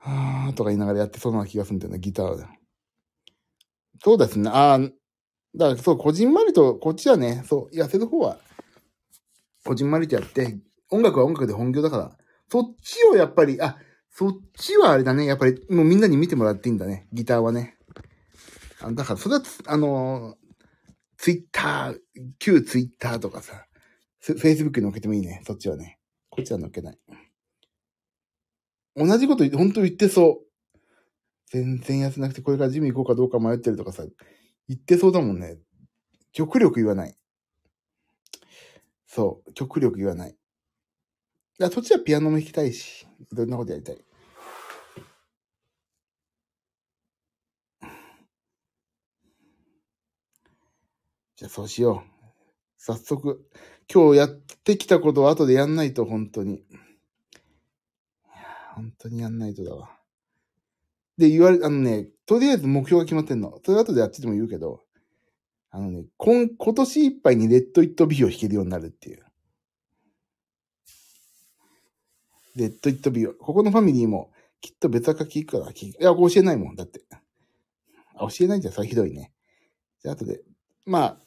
[0.00, 2.46] あーとか言いながらやってそうな気がするんだよね、ギターで。
[4.02, 4.50] そうですね。
[4.50, 4.80] ああ、
[5.56, 8.38] だからそう、こじんまりと、こっちはね、そう、痩せる方は、
[9.64, 10.58] こじんまりとやって、
[10.90, 12.16] 音楽は音楽で本業だから、
[12.50, 13.76] そっちをやっぱり、あ、
[14.10, 15.26] そっちはあれだね。
[15.26, 17.06] やっぱり、もうみんなに見てもらっていいんだね。
[17.12, 17.76] ギターはね。
[18.80, 20.36] あだから、それは、あの
[21.18, 21.98] ツイッター、
[22.38, 23.66] 旧ツイッターとかさ、
[24.20, 25.42] フェイスブックに載っけてもいいね。
[25.46, 25.98] そっちはね。
[26.30, 26.98] こっちは載っけない。
[28.96, 30.78] 同じこと本当言ってそう。
[31.50, 34.04] 全然痩せなくてこれからジム行こうかどうか迷ってるとかさ、
[34.68, 35.58] 言ってそうだもんね。
[36.32, 37.16] 極力言わない。
[39.06, 40.30] そう、極力言わない。
[40.30, 40.34] い
[41.58, 44.04] や、そっちはピアノも弾きたいし、いろんなことやりたい。
[51.36, 52.10] じゃあそうしよう。
[52.76, 53.48] 早速、
[53.92, 56.62] 今日やってきたことを後でやんないと、本当に。
[58.74, 59.98] 本当にやんないとだわ。
[61.16, 63.58] で、言われ、あのね、とりあえず目標が決まってんの。
[63.64, 64.82] それ後でやってても言うけど、
[65.70, 69.24] あのね、今、今年いっぱいにレッド・イット・ビーを弾けるようになるっていう。
[72.54, 73.32] レッド・イット・ビーを。
[73.32, 76.02] ここのファミリーも、きっと別赤聞くから聞く。
[76.02, 76.76] いや、教えないもん。
[76.76, 77.02] だって。
[78.14, 78.74] あ教えないじゃん。
[78.74, 79.32] それひどいね。
[80.02, 80.42] じゃあ後で。
[80.84, 81.20] まあ、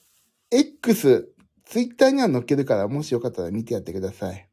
[0.51, 1.33] X、
[1.65, 4.47] ツイッターには載っけるから、もしよかったら見てやってください。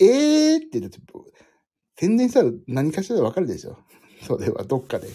[0.00, 0.98] えーって、だって、
[2.00, 3.76] 宣伝したら何かしらでわかるでしょ。
[4.26, 5.08] それはどっかで。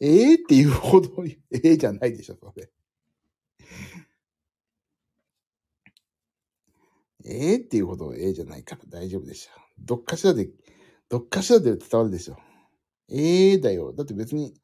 [0.00, 2.70] えーっていうほど、えーじゃないでしょ、それ。
[7.26, 9.50] えーっていうほどえーじゃないから大丈夫でしょ。
[9.78, 10.48] どっかしらで、
[11.10, 12.38] どっかしらで伝わるでしょ。
[13.10, 13.92] えーだよ。
[13.92, 14.54] だって別に、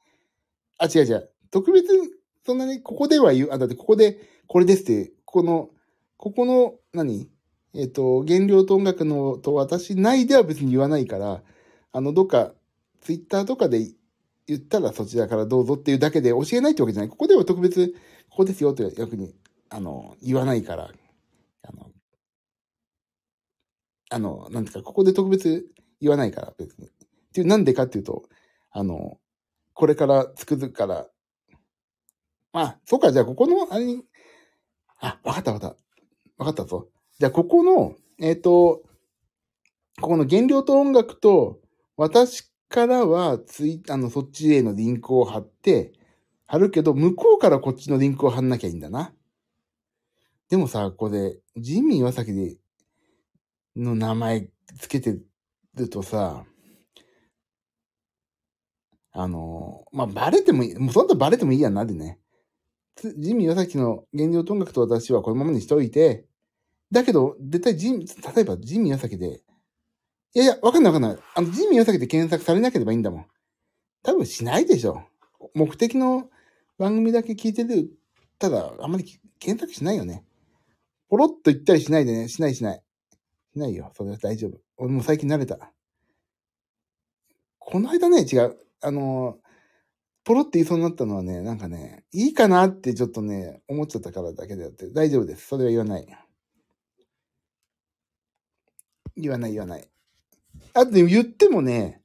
[0.78, 1.30] あ、違う違う。
[1.50, 2.08] 特別に、
[2.46, 5.70] そんなに、ここでは言う、あ、だってここで、これですって、ここの、
[6.16, 7.30] ここの、何？
[7.76, 11.42] えっ、と、原料と音楽のと私内では別に言わないから、
[11.92, 12.52] あの、どっか、
[13.02, 13.92] ツイッターとかで
[14.46, 17.10] 言ったらそちらからどうぞっていうだけで教えないってわけじゃない。
[17.10, 17.94] ここでは特別、
[18.30, 19.34] ここですよって逆に、
[19.68, 20.90] あの、言わないから、
[21.62, 21.90] あの、
[24.10, 25.66] あの、なんですか、ここで特別
[26.00, 26.86] 言わないから、別に。
[26.86, 26.90] っ
[27.32, 28.22] ていう、なんでかっていうと、
[28.70, 29.18] あの、
[29.74, 31.08] これから作るから、
[32.52, 34.02] まあ、そうか、じゃあここの、あれに、
[35.00, 35.76] あ、わかったわかった。
[36.38, 36.88] わかったぞ。
[37.18, 38.82] じゃあここの、えっ、と、
[40.00, 41.60] ここの原料と音楽と、
[41.96, 45.92] 私からはツイ、あの、そっちへのリンクを貼って、
[46.46, 49.14] 貼るけど、向こうからこっちのリンクを貼んなきゃいいんだな。
[50.50, 52.56] でもさ、これ、ジミー岩崎で、
[53.76, 54.48] の名前
[54.78, 55.18] つけて
[55.74, 56.44] るとさ、
[59.12, 62.18] あの、まあ、バレてもいい、もうそんなバレてもいいやんなでね。
[63.18, 66.26] ジミー岩崎の原料と音楽と私はこのままにしておいて、
[66.90, 69.42] だけど、絶対ジミー、例えばジミー岩崎で、
[70.34, 71.22] いやいや、わかんないわかんない。
[71.34, 73.26] あの、ジミー岩崎で検索されなければいいんだもん。
[74.02, 75.02] 多分しないでしょ。
[75.54, 76.30] 目的の
[76.78, 77.90] 番組だけ聞いてる、
[78.38, 79.04] ただ、あんまり
[79.38, 80.24] 検索しないよね。
[81.08, 82.28] ポロッと言ったりしないでね。
[82.28, 82.82] しないしない。
[83.52, 83.92] しないよ。
[83.96, 84.58] それは大丈夫。
[84.76, 85.72] 俺も最近慣れた。
[87.58, 88.56] この間ね、違う。
[88.80, 89.38] あの、
[90.24, 95.46] ポロって言いそうになったのはね、なんかね、いいかなってちょっとね、思っちゃったからだけであって、大丈夫です。
[95.46, 96.06] それは言わない。
[99.16, 99.88] 言わない言わない。
[100.74, 102.02] あとね、言ってもね、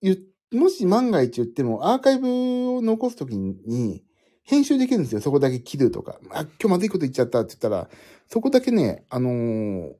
[0.00, 0.18] 言
[0.52, 2.28] もし万が一言っても、アーカイブ
[2.76, 4.04] を残すときに、
[4.44, 5.20] 編集できるんですよ。
[5.20, 6.18] そこだけ切るとか。
[6.30, 7.88] あ、今日まずいこと言っちゃったって言ったら、
[8.28, 9.94] そこだけね、あのー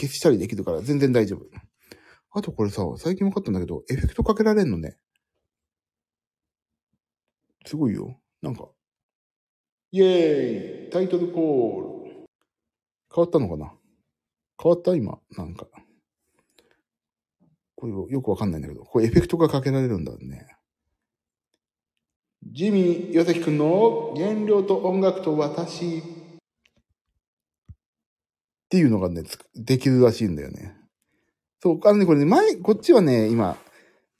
[0.00, 1.44] 消したりできるから全然大丈夫。
[2.30, 4.96] あとこれさ、最近分かったんだけど、エフェクトかけられんのね。
[7.66, 8.18] すごいよ。
[8.40, 8.68] なんか。
[9.90, 12.26] イェーイタイトルコール。
[13.14, 13.74] 変わったのかな？
[14.60, 14.94] 変わった？
[14.94, 15.18] 今。
[15.36, 15.66] なんか。
[17.76, 20.46] これよくわかんないんだけど、これエフェクトがかけられるんだね。
[22.42, 26.02] ジミー・ヨセキくんの原料と音楽と私っ
[28.68, 29.22] ていうのがね、
[29.54, 30.76] できるらしいんだよね。
[31.62, 33.56] そう、あのね、これね、前、こっちはね、今、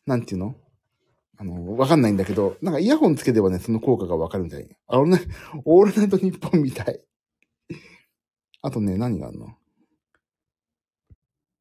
[0.07, 0.55] なんていうの？
[1.39, 4.69] あの、わかんないんだけど、なんかイヤホンつければね、その効果がわかるみたい。
[4.87, 5.21] あのね、
[5.65, 7.01] オールナイトニッポンみたい。
[8.63, 9.57] あとね、何があるの？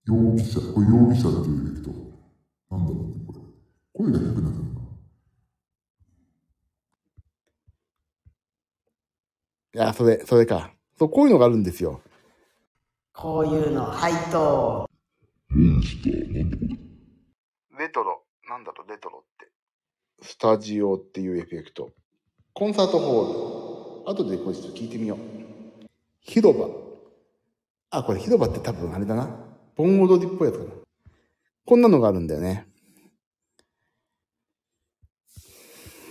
[0.05, 1.91] 容疑者、これ容疑者っていうエフェクト。
[2.75, 3.39] なんだろうね、これ。
[3.93, 4.79] 声が低くなってるな。
[9.75, 10.73] いや、それ、それか。
[10.97, 12.01] そう、こういうのがあるんですよ。
[13.13, 14.89] こういうの配当。
[17.77, 18.23] レトロ。
[18.47, 19.51] なんだろう、レトロって。
[20.21, 21.91] スタジオっていうエフェクト。
[22.53, 24.09] コンサートホール。
[24.09, 25.19] 後でこれちょっと聞いてみよう。
[26.21, 26.67] 広場。
[27.91, 29.48] あ、これ広場って多分あれだな。
[29.79, 30.71] 盆踊りっぽいやつかな。
[31.65, 32.67] こんなのがあるんだよね。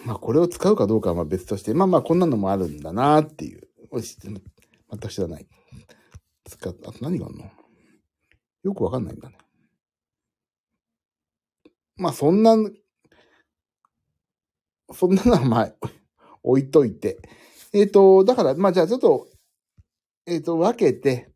[0.06, 3.68] まあこれを使うかどうかはま別として、まあまあこんなのもあるんだなっていう。
[3.90, 4.40] おし全
[4.98, 5.46] く知らない。
[6.48, 7.44] 使っあと何があるの？
[8.62, 9.36] よくわかんないんだね。
[11.96, 12.56] まあそんな、
[14.94, 15.74] そんなのはまあ
[16.42, 17.18] 置いといて。
[17.74, 19.28] えっ、と、だから、まあじゃあちょっと、
[20.26, 21.28] えっ、と、分けて、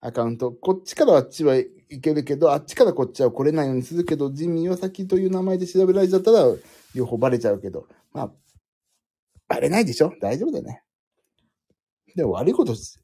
[0.00, 0.52] アカウント。
[0.52, 1.56] こっちからあっちは
[1.90, 6.44] いけるけど、あっちからこっちは来れないようにするけど、ジミー岩崎という名前で調べられちゃったら、
[6.94, 7.86] 両方バレちゃうけど。
[8.12, 8.32] まあ、
[9.48, 10.12] バレないでしょ？
[10.20, 10.82] 大丈夫だよね。
[12.14, 12.98] で悪いことし、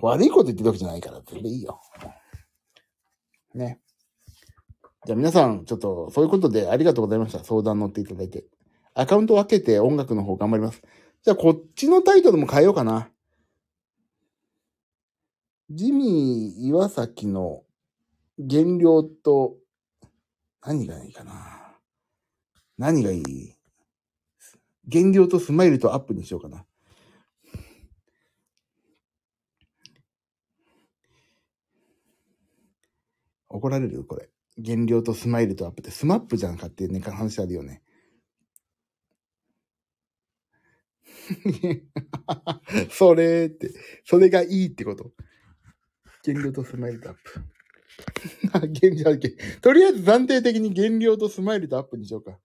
[0.00, 1.80] 悪いこと言ってるわけじゃないから、それでいいよ。
[3.54, 3.80] ね。
[5.06, 7.42] じゃあ皆さん、ちょっと、そういうことでありがとうございました。
[7.42, 8.44] 相談乗っていただいて。
[8.94, 10.82] アカウント分けて音楽の方頑張ります。
[11.22, 13.08] じゃあこっちのタイトルも変えようかな。
[15.70, 17.62] ジミー岩崎の
[18.48, 19.56] 原料と、
[20.64, 21.76] 何がいいかな。
[22.78, 23.54] 何がいい？
[24.90, 26.66] 原料とスマイルとアップにしようかな。
[33.48, 34.30] 怒られる、これ。
[34.64, 37.82] 減量とスマイルとアップってスマップじゃんかっていうね、話あるよね。
[42.90, 43.72] それって、
[44.04, 45.12] それがいいってこと。
[46.24, 47.51] 減量とスマイルとアップ。
[48.52, 49.16] 減量
[49.60, 52.38] とりあえず暫定的に減量とスマイルとアップにしようか。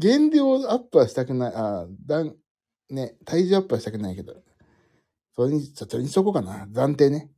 [0.00, 1.52] 減量アップはしたくない。
[1.54, 2.36] あだん、
[2.90, 4.42] ね、体重アップはしたくないけど。
[5.34, 6.66] それに、それにしとこうかな。
[6.66, 7.30] 暫定ね。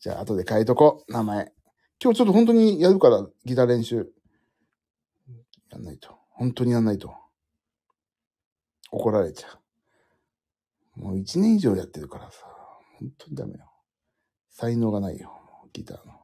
[0.00, 1.12] じゃあ、後で変えとこう。
[1.12, 1.52] 名前。
[2.02, 4.12] 今日ちょっと本当にやるから、ギター練習。
[5.70, 6.16] やんないと。
[6.30, 7.14] 本当にやんないと。
[8.90, 9.48] 怒られちゃ
[10.96, 11.00] う。
[11.00, 12.45] もう一年以上やってるからさ。
[12.98, 13.70] 本当にダメよ。
[14.50, 15.30] 才能がないよ。
[15.72, 16.14] ギターの。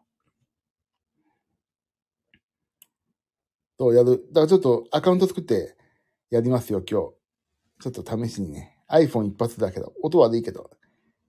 [3.78, 4.24] と、やる？
[4.28, 5.76] だからちょっとアカウント作って
[6.30, 7.12] やりますよ、今日。
[7.80, 8.78] ちょっと試しにね。
[8.88, 10.70] iPhone 一発だけど、音悪いけど、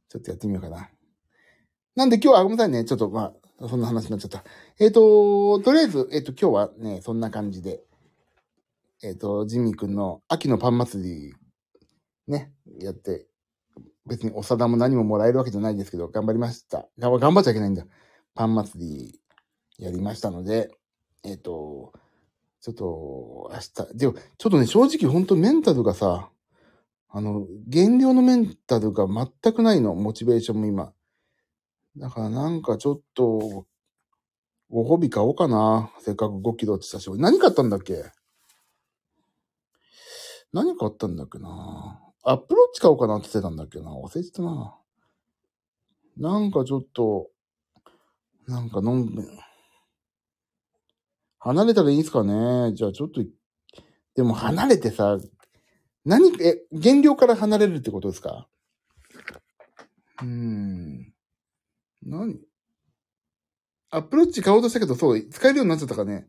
[0.10, 0.90] ちょっとやってみようかな。
[1.96, 2.86] なんで今日は、ごめんなさいね。
[2.86, 4.44] ちょっとまあ、そんな話になっちゃった。
[4.80, 7.84] えっ、と、とりあえず、えっ、と、今日はね、そんな感じで、
[9.02, 11.34] えっ、と、ジミーくんの秋のパン祭り、
[12.28, 13.28] ね、やって、
[14.06, 16.88] 別にお皿も何ももらえるわけじゃないですけど、頑張りました。
[17.00, 17.86] 頑張っちゃいけないんだ。
[18.36, 19.20] パン祭り
[19.78, 20.72] やりましたので、
[21.24, 21.94] えっ、と、
[22.62, 26.30] ちょっと、明日、でも、ちょっとね、正直本当メンタルがさ、
[27.10, 30.94] あの、減量のメンタルが全くないの、モチベーションも今。
[31.98, 33.66] だからなんかちょっと、
[34.70, 35.92] ご褒美買おうかな。
[36.00, 37.08] せっかく5キロってしたし。
[37.18, 38.04] 何買ったんだっけ？
[40.52, 42.03] 何買ったんだっけな？
[42.26, 43.92] アップローチ買おうかなって言ってたんだっけな。
[43.92, 44.76] 忘れてたな。
[46.18, 47.30] なんかちょっと、
[48.48, 49.24] なんか飲んで、
[51.40, 53.22] 離れたらいいんすかねじゃあちょっと、
[54.16, 55.18] でも離れてさ、
[56.06, 58.48] 何、え、原料から離れるってことですか？
[60.22, 61.14] うーん。
[62.04, 62.40] 何？
[63.90, 66.28] アップローチ買おうとしたけど、そう、使えるようになっちゃったかね。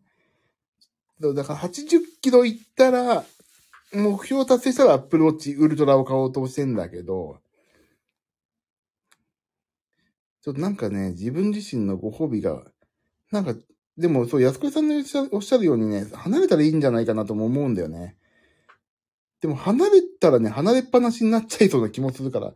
[1.21, 3.25] だだから80キロいったら、
[3.95, 7.39] 目標達成したらアップローチウルトラを買おうとしてんだけど、
[10.43, 12.63] ちょっとなんかね、自分自身のご褒美が、
[13.31, 13.55] なんか、
[13.97, 14.97] でもそう、安子さんの
[15.33, 18.17] おっしゃるようにね、離れたらいいんじゃないかなとも思うんだよね。
[19.41, 22.53] でも離れたらね、離れっぱなしになっちゃいそうな気もするから、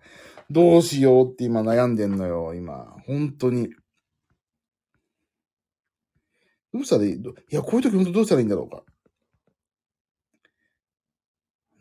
[0.51, 2.96] どうしようって今悩んでんのよ、今。
[3.07, 3.74] 本当に。
[6.72, 7.12] どうしたらいい？
[7.12, 8.85] いや、こういう時本当どうしたらいいんだろうか。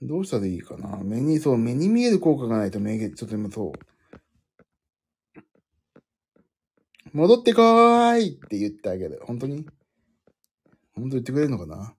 [0.01, 0.99] どうしたらいいかな？
[1.03, 5.47] 目に、そう、目に見える効果がないと目が、ちょっと今そう。
[7.13, 9.21] 戻ってこーいって言ってあげる。
[9.23, 9.65] 本当に？
[10.93, 11.95] 本当言ってくれるのかな？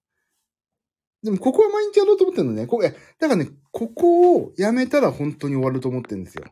[1.24, 2.68] でも、ここは毎日やろうと思ってるのね。
[2.68, 6.44] ここ、え、だからね、ここをやめたら本当に終わると思ってるんですよ。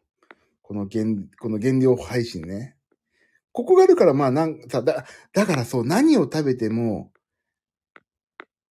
[0.63, 1.05] この原、
[1.39, 2.75] この原料配信ね。
[3.53, 7.13] ここがあるから、まあ、なんさ、だ、だからそう、何を食べても、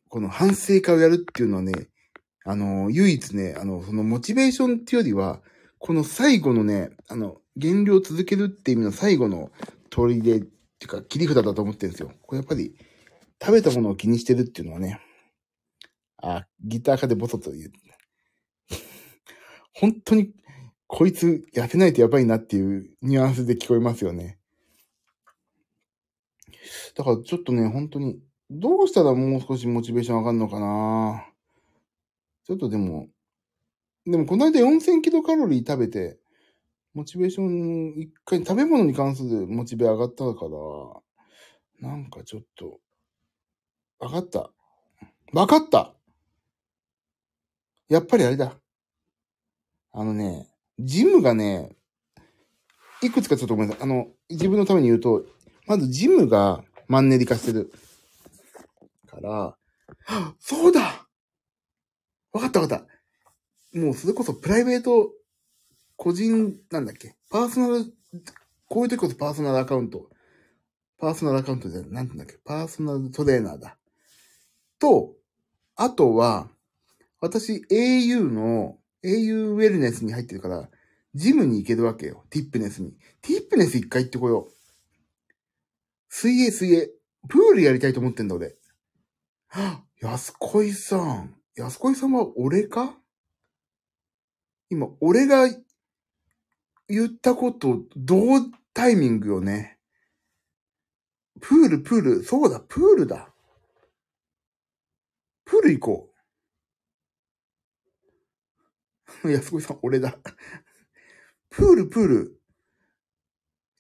[0.10, 1.72] この反省会をやるっていうのはね、
[2.48, 5.42] あの、唯一ね、あの、そのモチベーションっていうよりは、
[5.80, 9.52] この最後のね、あの、減量続けるっていう意味の最後の
[9.90, 10.50] 取り出ってい
[10.86, 12.12] うか、切り札だと思ってるんですよ。
[12.22, 12.76] これやっぱり、
[13.42, 15.02] 食べたものを気にしてるっていうのはね、
[16.22, 17.72] あ、ギター科でボソッと言う。
[19.74, 20.32] 本当に、
[20.86, 24.38] こいつ痩せないとやばいなっていうニュアンスで聞こえますよね。
[26.96, 28.20] だからちょっとね、本当に、
[28.52, 31.28] どうしたらもう少しモチベーション上がるのかな
[32.46, 33.08] ちょっとでも、
[34.06, 36.20] でもこの間4000キロカロリー食べて、
[36.94, 40.46] モチベーション一回食べ物に関するモチベ上がったか
[41.82, 42.80] ら、なんかちょっと、
[44.00, 44.52] わかった。
[45.34, 45.94] わかった
[47.90, 48.56] やっぱりあれだ。
[49.92, 51.76] あのね、ジムがね、
[53.02, 53.84] いくつかちょっとごめんなさい。
[53.84, 55.26] あの、自分のために言うと、
[55.66, 57.72] まずジムがマンネリ化してる。
[59.08, 59.58] から、
[60.40, 61.05] そうだ
[62.36, 62.86] わかったわかっ
[63.74, 63.80] た。
[63.80, 65.10] もうそれこそプライベート
[65.96, 67.86] 個人、なんだっけ、パーソナル、
[68.68, 70.10] こういう時こそパーソナルアカウント。
[70.98, 73.78] パーソナルアカウントじゃな、んてうんだっけ、パーソナルトレーナーだ。
[74.80, 75.16] と、
[75.78, 76.50] あとは、
[77.22, 80.70] 私 au の、au ウェルネスに入ってるから、
[81.14, 82.26] ジムに行けるわけよ。
[82.30, 82.92] ティップネスに。
[83.22, 84.54] ティップネス一回行ってこよう。
[86.10, 86.90] 水泳水泳。
[87.30, 88.58] プールやりたいと思ってんだ俺。
[89.48, 91.35] は安恋さん。
[91.58, 92.98] 安恋さんは俺か？
[94.70, 95.48] 今、俺が
[96.90, 98.42] 言ったこと、同
[98.74, 99.80] タイミングよね。
[101.40, 103.34] プール、プール、そうだ、プールだ。
[105.46, 106.10] プール行こ
[109.24, 109.30] う。
[109.32, 110.18] 安子さん、俺だ。
[111.50, 112.42] プール、プール。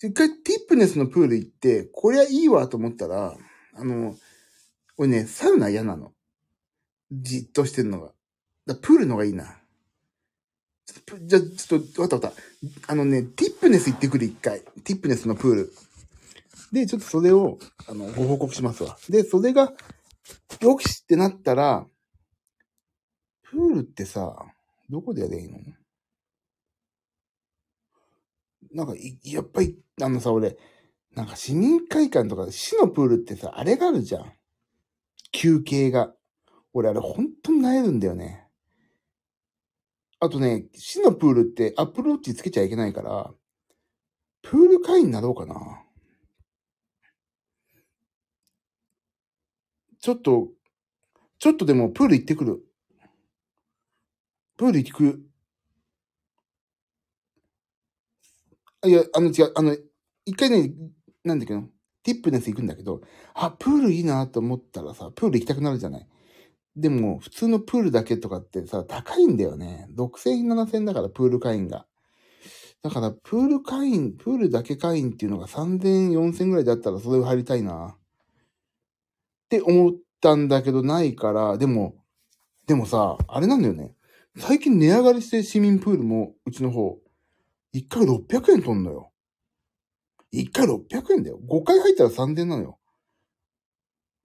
[0.01, 3.38] 一回ティップネスのプール行って、こりゃいいわと思ったら、
[3.73, 4.15] あの、
[4.97, 6.14] 俺ね、サウナ嫌なの。
[7.22, 8.11] じっとしてるのが。
[8.66, 9.57] だプールのがいいな。
[11.22, 12.91] じゃ、ちょっと、わかったわかった。
[12.91, 14.61] あのね、ティップネス行ってくる、一回。
[14.84, 15.74] ティップネスのプール。
[16.72, 18.97] で、ちょっとそれを、あの、ご報告しますわ。
[19.09, 19.74] で、それが、
[20.61, 21.88] よしってなったら、
[23.43, 24.36] プールってさ、
[24.89, 25.59] どこでやればいいの？
[28.74, 30.57] なんかい、やっぱり、あのさ、俺、
[31.13, 34.34] なんか市民会館とか市のプールってさ、あれがあるじゃん。
[35.32, 36.13] 休憩が。
[36.76, 38.45] 俺あれ本当に萎えるんだよね。
[40.19, 43.34] あとね、市のプールってアップルウォッチつけちゃいけないから、
[44.41, 45.84] プール会員になろうかな。
[50.01, 50.49] ちょっと、
[51.39, 52.65] ちょっとでもプール行ってくる。
[54.57, 55.26] プール行く。
[58.86, 59.78] いや、あの違う、あの、
[60.26, 60.73] 一回ね、
[61.23, 61.63] なんだっけど、
[62.03, 62.99] ティップネス行くんだけど、
[63.34, 66.07] あ、プールいいなと思ったらさ、プール行きたくなるじゃない。
[66.76, 69.88] でも、普通のプールだけとかってさ、高いんだよね。
[69.95, 71.88] 6000円、7000円だから、プール会員が。
[72.84, 77.95] だから、プール会員、プールだけ会員っていうのが3000円、4000円ぐらいだったら、それを入りたいな。
[77.95, 81.95] って思ったんだけど、ないから、でも、
[82.67, 83.95] でもさ、あれなんだよね。
[84.38, 86.97] 最近値上がりして市民プールも、うちの方、
[87.73, 89.11] 1回600円取んのよ。
[90.34, 91.39] 1回600円だよ。
[91.47, 92.80] 5回入ったら3000円なのよ。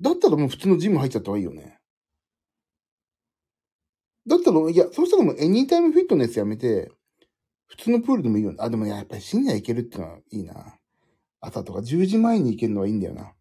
[0.00, 1.79] だったらもう普通のジム入っちゃった方がいいよね。
[4.26, 6.90] だったら、いや、そうしたらもうエニータイムフィットネスやめて、
[7.68, 8.54] 普通のプールでもいいよ。
[8.58, 10.76] あ、でもね、やっぱり深夜行けるってのはいいな。
[11.40, 13.32] 朝とか10時前に行けるのはいいんだよな。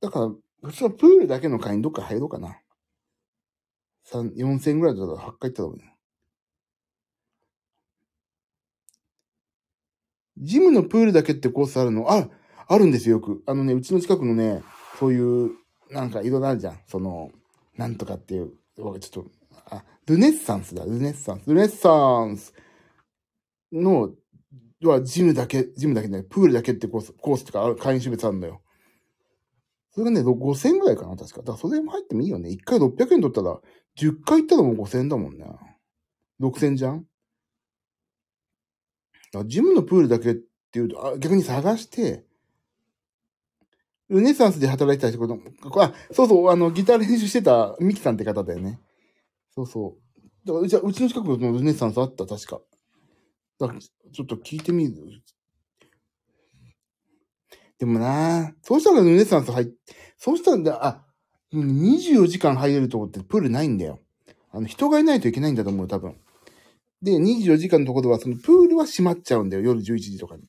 [0.00, 0.30] だから、
[0.62, 2.58] 普通のプールだけの会員どっか入ろうかな。
[4.04, 5.90] 三4000ぐらいだったら8回行ったらいい。
[10.38, 12.10] ジムのプールだけってコースあるの？
[12.10, 12.28] あ、
[12.66, 13.42] あるんですよ、よく。
[13.46, 14.62] あのね、うちの近くのね、
[14.98, 15.50] そういう、
[15.90, 16.80] なんかいろいろあるじゃん。
[16.86, 17.30] その、
[17.76, 19.30] なんとかっていう、ちょっと、
[19.70, 21.48] あ、ルネッサンスだ、ルネッサンス。
[21.48, 22.52] ルネッサンス
[23.72, 24.10] の、
[24.82, 28.62] はジムだけ、ジムだけね、プールだけってコース、コースとか会員種別あるんだよ。
[29.92, 31.38] それがね、5000円ぐらいかな、確か。
[31.38, 32.48] だからそれも入ってもいいよね。
[32.48, 33.60] 1回600円取ったら、
[33.98, 35.44] 10回行ったらもう5000円だもんね。
[36.40, 37.06] 6000じゃん？
[39.36, 40.34] あジムのプールだけっ
[40.72, 42.24] ていうと、あ逆に探して、
[44.10, 45.40] ルネサンスで働いてた人、
[45.80, 48.80] あ、そうそう、あの、ギター練習してたミキさんって方だよね。
[49.54, 50.46] そうそう。
[50.46, 52.60] だから、うちはうちの近くのルネサンスあった、確か。
[53.60, 54.94] だから、ちょっと聞いてみる。
[57.78, 59.68] でもなそうしたらルネサンス入っ、
[60.18, 61.06] そうしたら、あ、
[61.54, 64.00] 24時間入れるとこってプールないんだよ。
[64.50, 66.16] あの、人がいないといけないんだと思う、多分。
[67.00, 70.42] で、24時間のところは、そのプールは閉まっちゃうんだよ、夜11時とかに。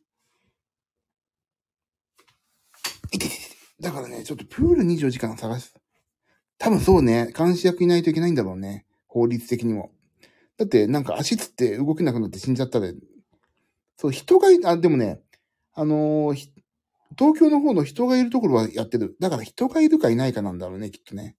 [3.82, 5.74] だからね、ちょっとプール24時間探す。
[6.58, 8.86] 多分そうね、監視役いないといけないんだろうね。
[9.08, 9.92] 法律的にも。
[10.58, 12.92] だって、なんか足つって動けなくなって死んじゃったら、
[13.98, 15.22] そう、人がい、あ、でもね、
[15.74, 16.52] あのー
[17.18, 19.18] 東京の方の人がいるところはやってる。
[19.20, 21.36] だから人がいるかいないかなんだろうね、きっとね。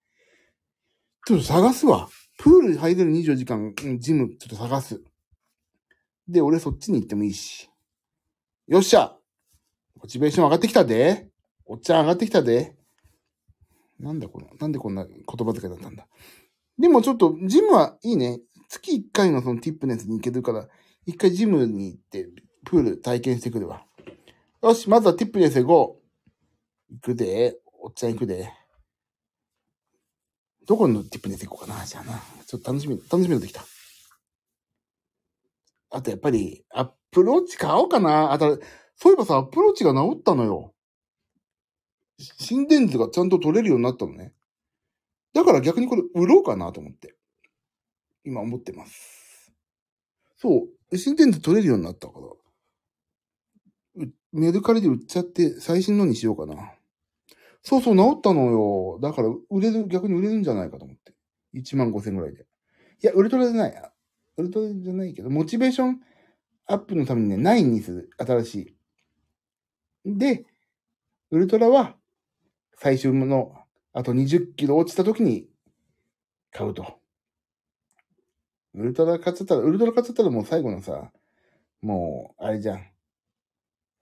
[1.27, 2.11] ちょっと探すわ。
[2.39, 5.01] プール入れる24時間、ジム、ちょっと探す。
[6.29, 7.71] で、俺そっちに行ってもいいし。
[8.67, 9.17] よっしゃ
[9.97, 11.32] モチベーション上がってきたで
[11.73, 12.77] おっちゃん上がってきたで
[13.99, 16.07] なんだこの、なんでこんな言葉遣いだったんだ。
[16.79, 18.41] でもちょっと、ジムはいいね。
[18.69, 20.69] 月1回のそのティップネスに行けるから、
[21.09, 22.29] 1回ジムに行って、
[22.67, 23.87] プール体験してくるわ。
[24.63, 26.03] よし、まずはティップネスへ行こ
[26.91, 26.95] う。
[26.95, 27.57] 行くで。
[27.81, 28.53] おっちゃん行くで。
[30.67, 32.23] どこのティップネス行こうかな、じゃあな。
[32.47, 33.65] ちょっと楽しみ、楽しみになってきた。
[35.89, 38.33] あとやっぱり、アップローチ買おうかな。
[38.33, 38.61] あと、
[38.97, 40.72] そういえばさ、アップローチが治ったのよ。
[42.39, 44.33] 心電図がちゃんと取れるようになったのね。
[45.35, 47.15] だから逆にこれ売ろうかなと思って。
[48.25, 49.53] 今思ってます。
[50.37, 50.99] そう。
[50.99, 52.15] 新店で取れるようになったか
[53.97, 54.07] ら。
[54.33, 56.73] メルカリで売っちゃって最新のにしようかな。
[57.63, 58.99] そうそう、治ったのよ。
[59.01, 61.15] だから、売れる、逆に売れるんじゃないかと思って。
[61.55, 62.43] 1万5千ぐらいで。
[63.03, 63.93] いや、ウルトラじゃない。
[64.37, 66.01] ウルトラじゃないけど、モチベーション
[66.67, 68.11] アップのためにね、9にする。
[68.19, 68.77] 新し
[70.05, 70.17] い。
[70.19, 70.45] で、
[71.31, 71.97] ウルトラは、
[72.83, 73.55] 最終の、
[73.93, 75.47] あと20キロ落ちた時に
[76.51, 76.99] 買うと。
[78.75, 81.13] ウルトラ買っちゃったら、ウルトラ買っちゃったらもう最後のさ、
[81.81, 82.85] もう、あれじゃん。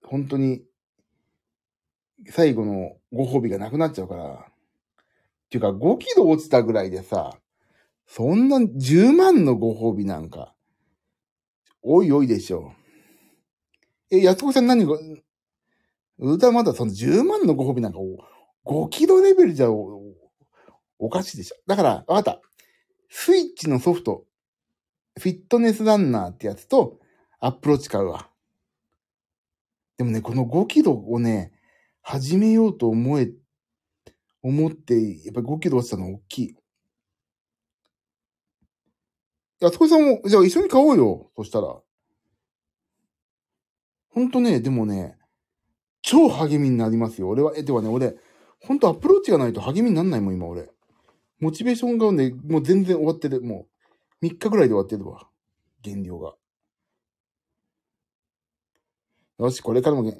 [0.02, 0.62] 本当に、
[2.30, 4.32] 最後のご褒美がなくなっちゃうから。
[4.32, 4.36] っ
[5.50, 7.38] ていうか、5キロ落ちたぐらいでさ、
[8.06, 10.54] そんな10万のご褒美なんか、
[11.82, 12.72] おいおいでしょ。
[14.10, 14.94] え、安子さん何が、
[16.18, 17.98] ウルトラまだその10万のご褒美なんか、
[18.64, 20.00] 5キロレベルじゃお
[20.98, 21.56] おかしいでしょ。
[21.66, 22.40] だから、わかった。
[23.08, 24.24] スイッチのソフト、
[25.18, 26.98] フィットネスランナーってやつと、
[27.40, 28.30] アップローチ買うわ。
[29.96, 31.52] でもね、この5キロをね、
[32.02, 33.30] 始めようと思え、
[34.42, 34.94] 思って、
[35.24, 36.56] やっぱり5キロ落ちたの大きい。
[39.60, 41.30] 安子さんも、じゃあ一緒に買おうよ。
[41.36, 41.78] そしたら。
[44.08, 45.18] ほんとね、でもね、
[46.02, 47.28] 超励みになりますよ。
[47.28, 48.16] 俺は、え、ではね、俺、
[48.60, 50.70] ほんとアプローチがないと励みになんないもん、今俺。
[51.38, 53.40] モチベーションがね、もう全然終わってる。
[53.40, 53.66] も
[54.22, 55.28] う、3日ぐらいで終わってるわ。
[55.82, 56.34] 減量が。
[59.38, 60.14] よし、これからもげ、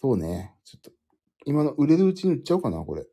[0.00, 0.52] そうね。
[0.64, 0.90] ちょっと、
[1.44, 3.06] 今の売れるうちに売っちゃおうかな、これ。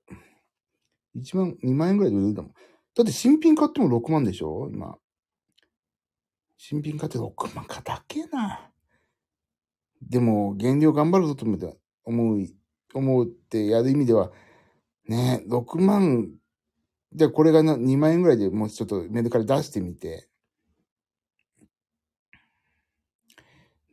[1.15, 2.53] 1万、2万円ぐらいで売れるだもん。
[2.95, 4.97] だって新品買っても6万でしょ今。
[6.57, 8.71] 新品買って6万かだけな。
[10.01, 12.45] でも、減量頑張るぞと思って、思う、
[12.93, 14.31] 思うってやる意味では、
[15.07, 16.31] ね、6万、
[17.13, 20.27] じゃあこれが2万円ぐらいでもうちょっとメルカリ出してみて、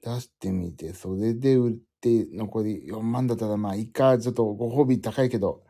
[0.02, 5.62] 出してみて、それで売って残り4万だったらまあいいか、ちょっとご褒美高いけど、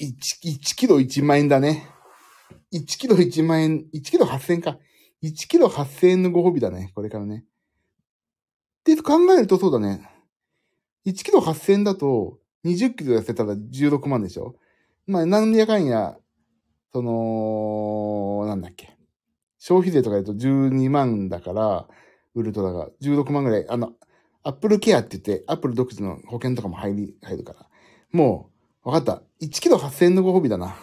[0.00, 0.14] 1、
[0.44, 1.88] 1キロ1万円だね。
[2.72, 4.78] 1キロ1万円、1キロ8000円か。
[5.22, 7.44] 1キロ8000円のご褒美だね、これからね。
[8.80, 10.15] って考えるとそうだね。
[11.06, 14.56] 1キロ8000円だと、20キロ痩せたら16万でしょ？
[15.06, 16.16] まあ、なんやかんや、
[16.92, 18.96] その、なんだっけ？
[19.58, 21.86] 消費税とかだと12万だから、
[22.34, 23.66] ウルトラが16万ぐらい。
[23.68, 23.92] あの、
[24.42, 27.66] アップルケアって言って、アップル独自の保険とかも入り、入るから。
[28.12, 28.50] も
[28.84, 29.22] う、わかった。
[29.44, 30.76] 1キロ8000円のご褒美だな。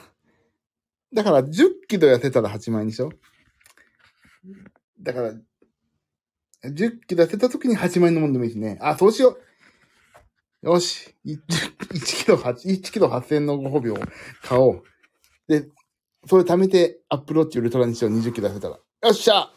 [1.14, 3.10] だから、10キロ痩せたら8万円でしょ？
[5.00, 5.34] だから、
[6.70, 8.78] 10キロ痩せた時に8万円のもんでもいいしね。
[8.82, 9.38] あ、そうしよう。
[10.64, 11.14] よし。
[11.26, 11.40] 1,
[12.24, 13.98] キロ8、1キロ8000のご褒美を
[14.42, 14.84] 買おう。
[15.46, 15.68] で、
[16.26, 18.12] それ貯めてアップローチウルトラにしよう。
[18.14, 18.76] 20キロ痩せたら。
[18.76, 19.52] よっしゃ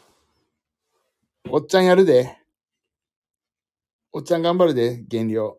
[1.49, 2.37] おっちゃんやるで。
[4.11, 5.57] おっちゃん頑張るで、減量。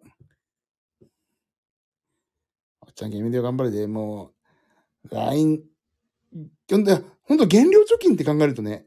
[2.82, 4.32] おっちゃん減量頑張るで、も
[5.10, 5.62] う、LINE、
[6.70, 8.84] ほんと、ほんと減量貯金って考えるとね、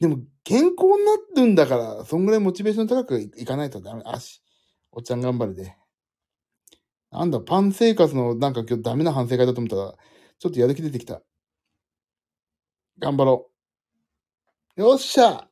[0.00, 4.02] でも健康になるんだから、そんぐらいモチベーション高くいかないとダメ。
[4.04, 4.43] あし、
[4.96, 5.76] おっちゃん頑張るで。
[7.10, 9.94] なんだ、パン生活のなんか今日ダメな反省会だと思ったら、
[10.38, 11.22] ちょっとやる気出てきた。
[12.98, 13.50] 頑張ろ
[14.76, 14.80] う。
[14.80, 15.48] よっしゃ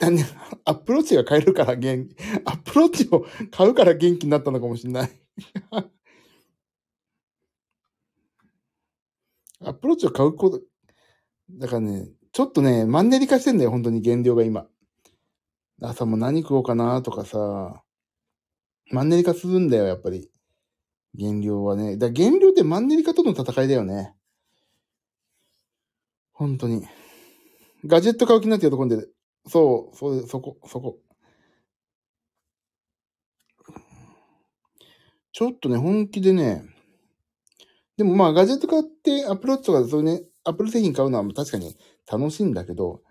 [0.00, 0.18] 何
[0.64, 5.10] Apple Watch が買えるから元気、 Apple Watch を買うから元気になったのかもしれない。
[9.64, 10.60] Apple Watch を買うこと、
[11.50, 14.66] だからね、ちょっとね、マンネリ化してんだよ、本当に減量が今。
[15.82, 17.82] 朝も何食おうかなとかさ、
[18.90, 20.30] マンネリ化するんだよ、やっぱり。
[21.14, 21.96] 減量はね。
[21.96, 24.14] だから減量ってマンネリ化との戦いだよね。
[26.32, 26.86] 本当に。
[27.84, 29.14] ガジェット買う気になって喜んでる。
[29.46, 30.98] そう、そう、そこ、そこ。
[35.32, 36.64] ちょっとね、本気でね、
[37.96, 41.76] でもまあガジェット買ってアップローチとかそういうね、アップル製品買うのは確かに
[42.10, 43.02] 楽しいんだけど、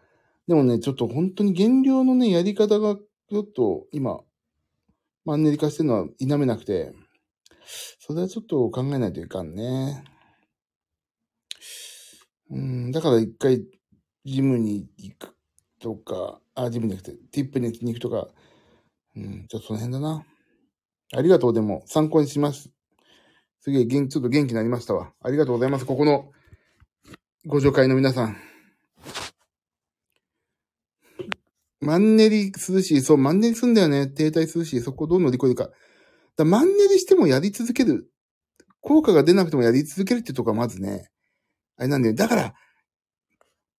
[0.47, 4.19] でもね、ちょっと本当に減量のね、やり方がちょっと今、
[5.23, 6.93] マンネリ化してるのは否めなくて、
[7.99, 10.03] それはちょっと考えないといかんね。
[12.49, 13.63] うん、だから一回、
[14.25, 15.35] ジムに行く
[15.79, 18.27] とか、あ、ジムじゃなくて、ティップに行くとか、
[19.15, 20.25] うん、ちょっとその辺だな。
[21.13, 22.71] ありがとう、でも、参考にします。
[23.61, 25.13] すげえ元気、ちょっと元気になりましたわ。
[25.21, 25.85] ありがとうございます。
[25.85, 26.31] ここの、
[27.45, 28.50] ご助会の皆さん。
[31.81, 34.07] マンネリするし、そう、マンネリするんだよね。
[34.07, 35.69] 停滞するし、そこをどう乗り越えるか。
[36.37, 38.07] だマンネリしてもやり続ける。
[38.81, 41.09] 効果が出なくてもやり続けるってとこがまずね、
[41.77, 42.15] あれなんだよ。
[42.15, 42.53] だから、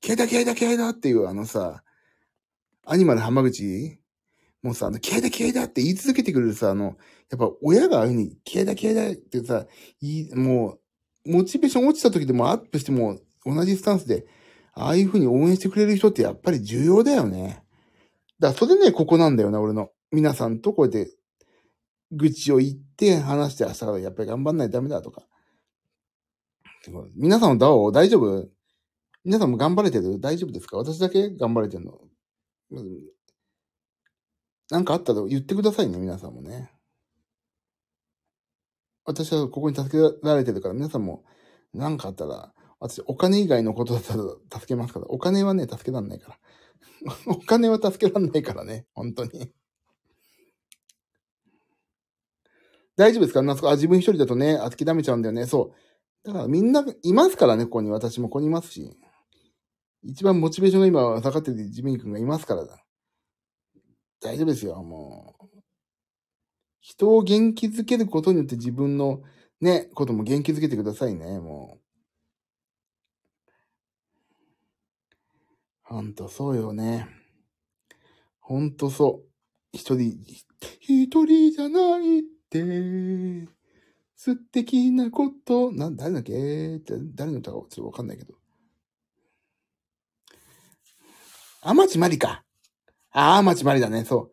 [0.01, 1.83] 気合だ気合だ気合だっていうあのさ、
[2.85, 3.99] アニマル浜口
[4.63, 6.97] もうさ、あの、気合だ気合だって言い続けてくれるさ、あの、
[7.31, 9.67] やっぱ親がああいうふうに気合だ気合だってさ、
[10.01, 10.79] いい、も
[11.27, 14.25] う、モチベーション落ちた時でもアップしても同じスタンスで、
[14.75, 17.62] ああいうふうに応援してくれる人ってやっぱり重要だよね。
[18.43, 19.91] だからそれね、ここなんだよな、俺の。
[20.11, 21.17] 皆さんとこうやって、
[22.11, 25.23] 愚痴を言って話して明日からやっぱり頑張んないとダメだとか。
[27.15, 28.49] 皆さんのダオ大丈夫？
[29.25, 30.19] 皆さんも頑張れてる？
[30.19, 30.77] 大丈夫ですか？
[30.77, 32.01] 私だけ頑張れてるの？
[32.73, 32.87] うん
[34.71, 36.73] なんかあったら言ってくださいね、皆さんもね。
[39.05, 41.25] 私はここに助けられてるから、皆さんも
[41.73, 45.07] なんかあったら、私お金以外のことだったら助けますから。
[45.09, 46.39] お金はね、助けらんないから。
[47.27, 49.53] お金は助けらんないからね、本当に。
[52.97, 53.41] 大丈夫ですか？
[53.71, 55.47] あ、自分一人だとね、諦めちゃうんだよね。
[55.47, 55.73] そ
[56.25, 56.27] う。
[56.27, 57.91] だからみんないますからね、ここに。
[57.91, 58.97] 私もここにいますし。
[60.03, 62.85] 一番モチベーションが今は下がってるジミー君がいますからだ。
[64.21, 65.47] 大丈夫ですよ、もう。
[66.81, 69.23] 人を元気づけることによって自分の
[69.61, 71.83] ね、ことも元気づけてくださいね、もう。
[75.93, 77.07] ほんとそうよね。
[78.41, 79.29] ほんとそう。
[79.75, 80.17] 一人、
[80.81, 83.47] 一人じゃないって、
[84.17, 86.77] 素敵なこと、な、誰だっけ？
[86.77, 88.33] って誰の歌かちょっとわかんないけど。
[91.61, 92.43] 天地まりか。
[93.11, 94.33] ああ、天地まりだね、そ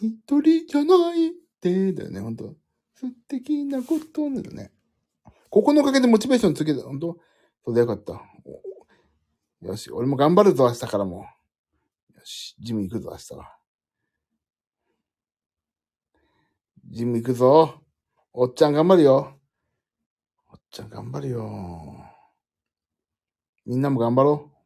[0.00, 0.06] う。
[0.06, 2.54] 一人じゃないって、だよね、ほんと。
[2.94, 4.72] 素敵なことだよね。
[5.50, 7.18] ここのおかげでモチベーションつけて、ほんと、
[7.66, 8.22] そうでよかった。
[9.62, 11.18] よし、俺も頑張るぞ、明日からも。
[11.18, 11.26] よ
[12.24, 13.56] し、ジム行くぞ、明日は。
[16.90, 17.82] ジム行くぞ。
[18.32, 19.38] おっちゃん頑張るよ。
[20.50, 21.94] おっちゃん頑張るよ。
[23.66, 24.60] みんなも頑張ろう。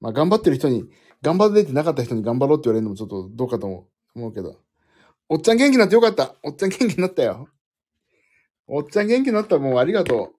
[0.00, 0.84] まあ、頑張ってる人に、
[1.22, 4.60] 頑張れてなかった人に頑張ろうって言われるのもちょっとどうかと思うけど。
[5.28, 6.34] おっちゃん元気になってよかった。
[6.42, 7.48] おっちゃん元気になったよ。
[8.66, 10.34] おっちゃん元気になったらもうありがと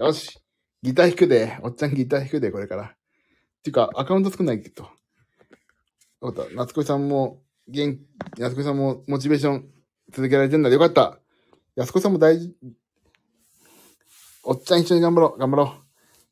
[0.00, 0.04] う。
[0.04, 0.43] よし。
[0.84, 1.58] ギター弾くで。
[1.62, 2.82] おっちゃんギター弾くで、これから。
[2.82, 2.86] っ
[3.62, 4.82] ていうか、アカウント作んないと。
[6.20, 6.54] よかった。
[6.54, 8.00] 夏子さんも、元気、
[8.38, 9.70] 夏子さんもモチベーション
[10.12, 11.18] 続けられてんだでよかった。
[11.74, 12.54] 安子さんも大事、
[14.42, 15.84] おっちゃん一緒に頑張ろう、頑張ろう。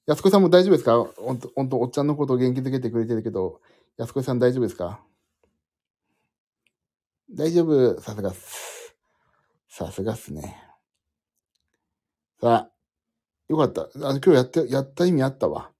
[0.04, 1.02] 安子さんも大丈夫ですか？
[1.02, 3.62] ほんと、ほんと、おっちゃんのことを元気づけてくれてるけど、
[3.96, 5.00] 安子さん大丈夫ですか？
[7.34, 8.94] 大丈夫、さすがっす。
[9.68, 10.62] さすがっすね。
[12.38, 12.71] さあ、
[13.48, 13.82] よかった。
[13.82, 15.70] あの今日やって、やった意味あったわ。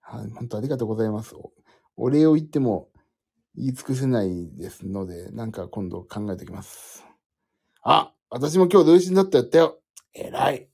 [0.00, 1.34] はい、本当ありがとうございます。
[1.96, 2.88] お礼を言っても
[3.56, 7.04] 言い尽くせないですので、なんか今度考えておきます。
[7.82, 9.80] あ、私も今日同心だったやったよ。
[10.12, 10.68] 偉い。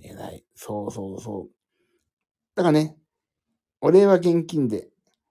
[0.00, 0.44] 偉い。
[0.54, 1.50] そうそうそう。
[2.54, 2.96] だからね、
[3.80, 4.88] お礼は現金で。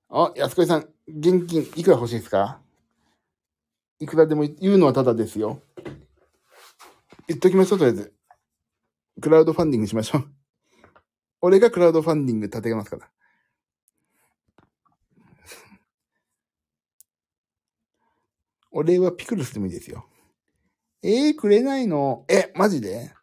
[0.10, 2.62] あ、安子さん、現金いくら欲しいですか？
[4.00, 5.62] いくらでも言うのはただですよ。
[7.28, 8.14] 言っときましょう、とりあえず。
[9.22, 10.30] クラウドファンディングしましょう。
[11.42, 13.10] 俺がクラウドファンディング立てますから。
[18.72, 20.08] お礼はピクルスでもいいですよ。
[21.02, 22.26] えー、くれないの？
[22.28, 23.14] え、マジで？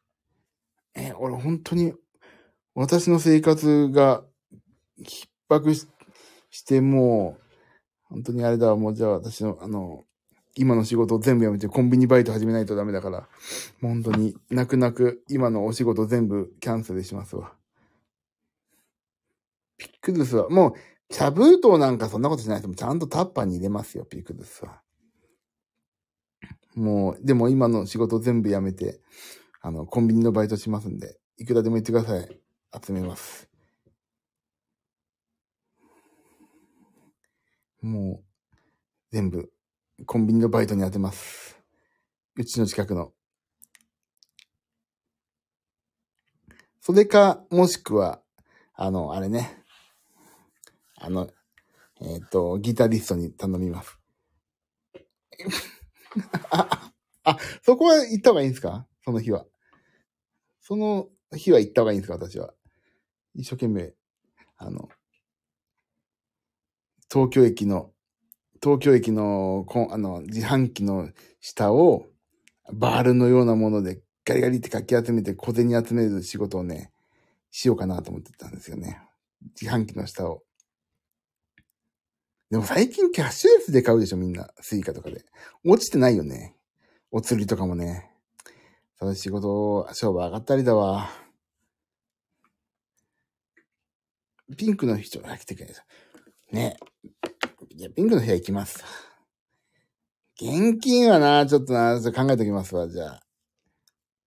[0.95, 1.92] え、俺本当に、
[2.74, 4.24] 私の生活が
[4.99, 5.86] 逼迫し
[6.51, 7.42] して、もう、
[8.05, 10.05] 本当にあれだ、もうじゃあ私の、あの、
[10.57, 13.28] 今の仕事を全部やめてコンビニバイト始めないとダメだから、
[13.80, 17.52] 本当に泣く泣く今のお仕事全部キャンセルしますわ。
[19.78, 20.74] ピックルスは、もう、
[21.11, 24.80] 茶封筒なんかそんなことしないでもちゃんとタッパーに入れますよ、ピックルスは。
[26.74, 29.00] もう、でも今の仕事全部やめて、
[29.61, 32.40] あの、コンビニのバイトしますんで、いくらでも言ってください。
[32.84, 33.48] 集めます。
[37.82, 38.24] もう、
[39.12, 39.53] 全部、
[40.07, 41.59] コンビニのバイトに当てます。
[42.36, 43.12] うちの近くの。
[46.80, 48.20] それか、もしくは、
[48.74, 49.62] あの、あれね。
[50.96, 51.30] あの、
[52.00, 53.98] えっ、と、ギタリストに頼みます。
[56.50, 56.92] あ、
[57.24, 58.86] あ、そこは行った方がいいんですか？
[59.05, 59.46] その日は。
[60.61, 62.14] その日は行った方がいいんですか？
[62.14, 62.55] 私は。
[63.34, 63.94] 一生懸命、
[64.59, 64.88] あの、
[67.12, 67.93] 東京駅の、
[68.64, 71.10] 東京駅の、こあの、自販機の
[71.42, 72.06] 下を、
[72.72, 76.90] バールのようなものでガリガリってかき集めて小銭集める仕事をね、
[77.50, 79.02] しようかなと思ってたんですよね。
[79.60, 80.42] 自販機の下を。
[82.50, 84.48] でも最近キャッシュレスで買うでしょみんな。
[84.60, 85.26] スイカとかで。
[85.62, 86.56] 落ちてないよね。
[87.10, 88.10] お釣りとかもね。
[88.98, 91.10] その仕事、商売上がったりだわ。
[94.56, 95.74] ピンクの人が来てくれる。
[96.50, 96.78] ね。
[97.77, 98.85] じゃあ、ピンクの部屋行きます。
[100.41, 103.20] 現金はな、ちょっとな、ちょっと考えておきますわ、じゃあ。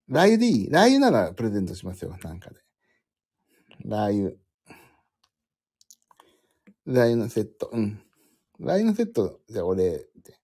[0.10, 0.70] ラー油でいい？
[0.70, 2.58] ラー油ならプレゼントしますよ、なんかで。
[3.86, 4.36] ラー油。
[6.86, 8.02] ラー油のセット、うん。
[8.60, 10.38] ラー油のセット、じゃあ俺、って。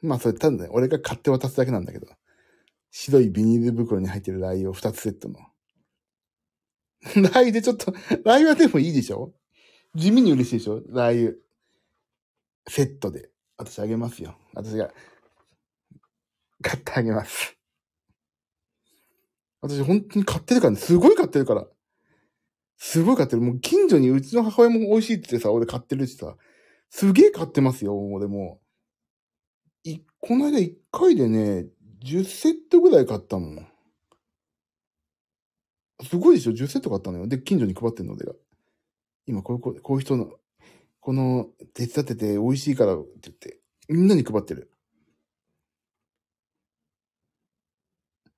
[0.00, 2.06] まあ、それ単にね俺が買って渡すだけなんだけど。
[2.92, 5.40] 白いビニール袋に入ってるラー油を2つセットの。
[7.14, 9.32] ラー油でちょっと、ラー油はでもいいでしょ？
[9.94, 10.82] 地味に嬉しいでしょ？
[10.88, 11.34] ラー油。
[12.68, 13.30] セットで。
[13.58, 14.36] 私あげますよ。
[14.54, 14.90] 私が、
[16.62, 17.56] 買ってあげます。
[19.62, 20.76] 私本当に買ってるからね。
[20.78, 21.66] すごい買ってるから。
[22.76, 23.42] すごい買ってる。
[23.42, 26.36] もう近所にうちの母親も美味しいって言ってさ、俺買ってるしさ。
[26.90, 28.60] すげえ買ってますよ、俺も。
[29.84, 31.66] い、この間1回でね、
[32.04, 33.68] 10セットぐらい買ったもん。
[36.04, 37.26] すごいでしょ ?10 セット買ったのよ。
[37.26, 38.34] で、近所に配ってんの、俺が。
[39.26, 40.30] 今、こういうこう、こういう人の、
[41.00, 44.70] この、手伝ってて美味しいからって言って、みんなに配ってる。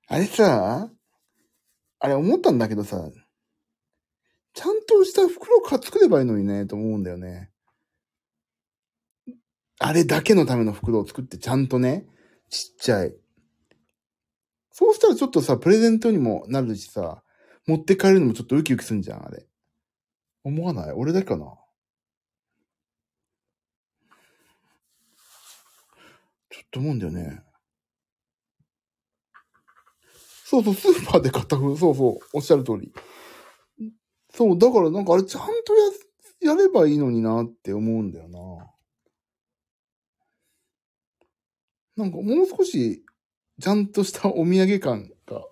[0.07, 0.89] あれさ、
[1.99, 3.11] あれ思ったんだけどさ、
[4.53, 7.51] ちゃんとした袋か作ればいいのにね、と思うんだよね。
[9.79, 12.05] あれだけのための袋を作ってちゃんとね、
[12.49, 13.15] ちっちゃい。
[14.71, 17.23] そうしたらちょっとさ、プレゼントにもなるしさ、
[17.67, 19.45] 持って帰るのもちょっとウキウキすんじゃん、あれ。
[20.43, 20.91] 思わない？
[20.91, 21.45] 俺だけかな？
[26.49, 27.43] ちょっと思うんだよね。
[30.45, 31.93] そうそう、スーパーで買った、そうそう、
[32.33, 32.91] おっしゃる通り。
[34.33, 35.75] そう、だからなんかあれちゃんと
[36.41, 38.39] や、やればいいのになって思うんだよな。
[42.03, 43.05] なんかもう少し、
[43.61, 45.45] ちゃんとしたお土産感が、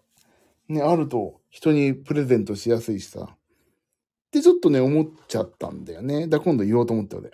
[0.70, 3.22] ね、あると人にプレゼントしやすいしさ。
[3.32, 3.36] っ
[4.30, 6.28] てちょっとね、思っちゃったんだよね。
[6.28, 7.32] だから今度言おうと思って俺。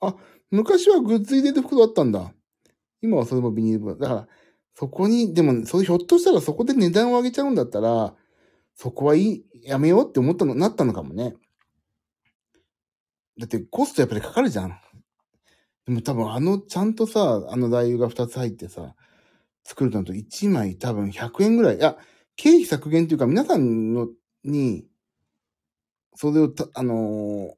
[0.00, 0.14] あ、
[0.52, 2.32] 昔はグッズ入れる袋だったんだ。
[3.02, 3.96] 今はそれもビニール袋。
[3.96, 4.28] だから、
[4.76, 8.14] そこに、でも、それひょっとしたらそこで値段を上げちゃうんだったら、
[8.76, 11.34] そこはいい、やめようって思ったの、なったのかもね。
[13.38, 14.80] だってコストやっぱりかかるじゃん。
[15.86, 18.94] でも多分あの、ちゃんとさ、あのラー油が2つ入ってさ、
[19.70, 21.76] 作るのと1枚多分100円ぐらい。
[21.76, 21.96] いや、
[22.34, 24.08] 経費削減っていうか皆さんの、
[24.42, 24.84] に、
[26.16, 27.54] それをた、あのー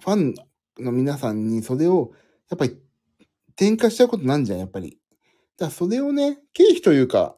[0.00, 0.34] ファン
[0.78, 2.12] の皆さんにそれを、
[2.48, 2.78] やっぱり、
[3.56, 4.98] 転嫁しちゃうことなんじゃん、やっぱり。
[5.58, 7.36] だからそれをね、経費というか、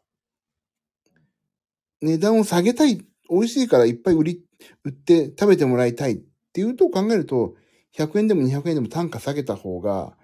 [2.03, 2.99] 値段を下げたい、
[3.31, 4.45] 美味しいからいっぱい売り、
[4.85, 6.17] 売って食べてもらいたいっ
[6.53, 7.55] ていうと考えると、
[7.97, 10.17] 100円でも200円でも単価下げた方が、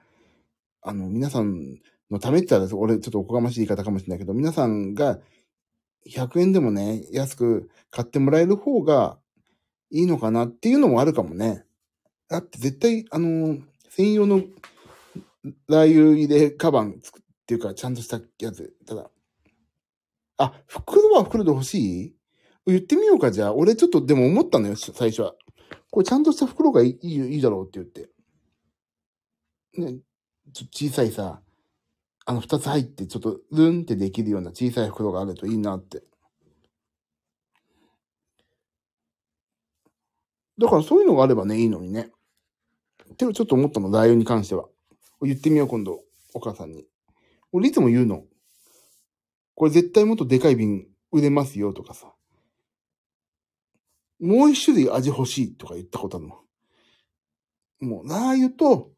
[0.83, 1.79] あの、皆さん
[2.11, 5.21] のためって言ったら、俺ちょっとおこがましい言い方かもしれないけど、皆さんが
[6.09, 9.19] 100円でもね、安く買ってもらえる方が
[9.91, 11.65] いいのかなっていうのもあるかもね。
[12.29, 13.59] だって絶対、あの、
[13.89, 14.43] 専用の
[15.69, 18.75] ラー油入れカバン作っていうか、ちゃんとしたやつ。
[18.87, 19.11] ただ、
[20.37, 22.17] あ、袋は袋で欲しい？
[22.67, 23.55] 言ってみようか、じゃあ。
[23.55, 25.35] 俺ちょっとでも思ったのよ、最初は。
[25.91, 28.09] これちゃんとした袋がいいいいだろうって言って。
[29.93, 30.01] ね、
[30.53, 31.43] ちょ小さいさ、
[32.27, 36.03] あの二つ入ってちょっとルンってできるような小さい袋があるといいなって。
[40.59, 42.11] だからそういうのがあればね、いいのにね。
[43.13, 44.67] ってちょっと思ったの、ラー油に関しては。
[45.23, 46.01] 言ってみよう、今度、
[46.35, 46.87] お母さんに。
[47.53, 48.25] 俺いつも言うの。
[49.55, 52.13] これ絶対もっとでかい瓶売れますよとかさ。
[54.21, 56.41] もう一種類味欲しいとか言ったことあるの。
[57.81, 58.93] もう、ラー油と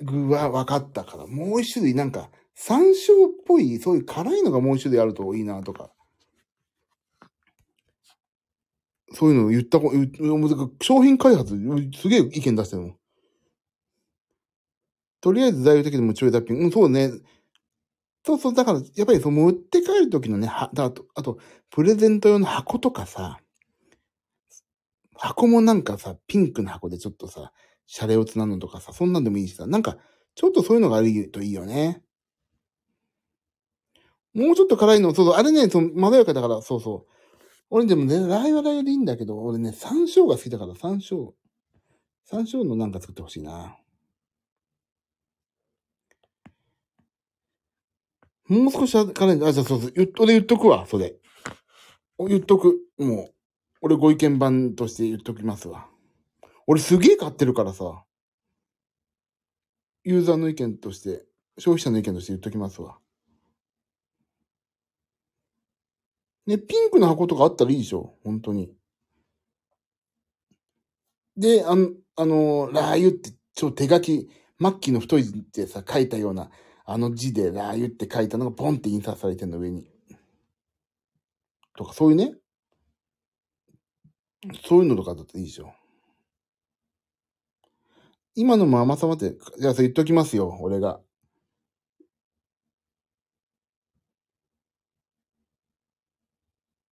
[0.00, 5.90] 具は分かったから、もう一種類なんか、山椒っぽい、そういう辛いのがもう一種類あるといいなとか。
[9.12, 9.92] そういうの言ったこ、
[10.82, 11.54] 商品開発、
[12.00, 12.96] すげえ意見出してるの。
[15.22, 16.56] とりあえず材料的にもちょい脱品。
[16.58, 17.10] うん、そうね。
[18.24, 21.38] そうそう、だから、やっぱりそう持って帰るときのね、は、だあと、あと、
[21.70, 23.38] プレゼント用の箱とかさ、
[25.14, 27.52] 箱もなんかさ、ピンクの箱でちょっとさ、
[27.86, 29.96] シャレオツなのとかさ、そんなんでもいいしさ、なんか、
[30.34, 32.02] ちょっとそういうのがあるといいよね。
[34.34, 37.12] もうちょっと辛いの、そうそう、あれね、その、まろやかだから、そうそう。
[37.70, 41.32] 俺でもね、ラー油はラー油でいいんだけど、俺ね、山椒が好きだから、山椒。
[42.24, 43.78] 山椒のなんか作ってほしいな。
[48.48, 49.48] もう少し辛いんだ。
[49.48, 49.92] あ、じゃあそうそう。
[49.92, 51.16] 言っ俺言っとくわ、それ。
[52.18, 52.78] 言っとく。
[52.98, 53.34] もう。
[53.80, 55.88] 俺ご意見番として言っときますわ。
[56.66, 58.04] 俺すげえ買ってるからさ。
[60.04, 61.24] ユーザーの意見として、
[61.58, 62.98] 消費者の意見として言っときますわ。
[66.46, 68.72] ね、ピンクの箱とかあったらいいでしょ本当に。
[71.36, 74.28] で、あの、あの、ラー油って超手書き、
[74.60, 76.50] 末期の太い字ってさ、書いたような、
[76.84, 79.90] あの字でラー油って書いたのがポンって印刷されてんの上に。
[81.76, 82.34] とか、そういうね。
[84.64, 85.72] そういうのとかだっていいでしょ。
[88.36, 91.00] 今のも甘さまって、じゃあそれ言っときますよ、俺が。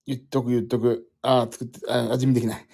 [0.07, 1.09] 言っとく言っとく。
[1.23, 2.67] ああ、作って、あ味見できない。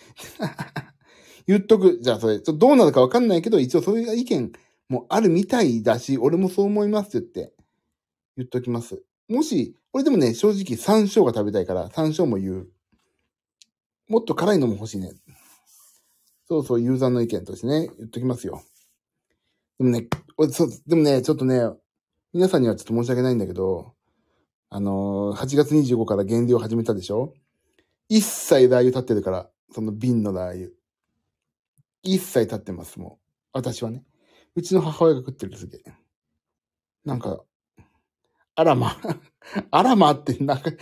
[1.46, 1.98] 言っとく。
[2.02, 4.52] じゃあそれ、ちょっとどうなるかわかんないけど、一応そういう意見
[4.88, 7.54] もあるみたいだし、俺もそう思いますって言って、
[8.38, 9.02] 言っときます。
[9.28, 12.68] もし、俺でもね、正直山椒が食べたいから、山椒も言う。
[14.08, 15.10] もっと辛いのも欲しいね。
[16.50, 18.60] そうそう、ユーザーの意見としてね、言っときますよ。
[19.78, 21.62] でもね、俺そう、でもね、ちょっとね、
[22.32, 23.94] 皆さんにはちょっと申し訳ないんだけど、
[24.68, 27.34] あのー、8月25から減量始めたでしょ？
[28.08, 30.70] 一切ラー油立ってるから、その瓶のラー油。
[32.02, 33.26] 一切立ってます、もう。
[33.52, 34.02] 私はね。
[34.56, 35.92] うちの母親が食ってるすげえ。
[37.04, 37.44] なんか、
[38.56, 38.96] あらま、
[39.70, 40.72] あらまってなんか、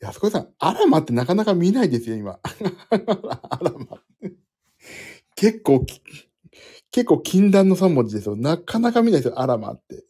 [0.00, 2.38] 安子さん、あらまってなかなか見ないですよ、今。
[2.42, 3.97] あらま。
[5.38, 5.86] 結構、
[6.90, 8.34] 結構禁断の3文字ですよ。
[8.34, 10.04] なかなか見ないですよ、あらまって。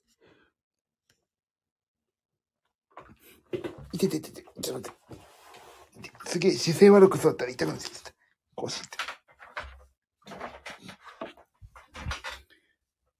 [3.92, 6.30] いてててて、ちょっと待って。
[6.30, 8.12] すげえ姿勢悪く座ったら痛くなっちゃった。
[8.54, 8.88] こうして。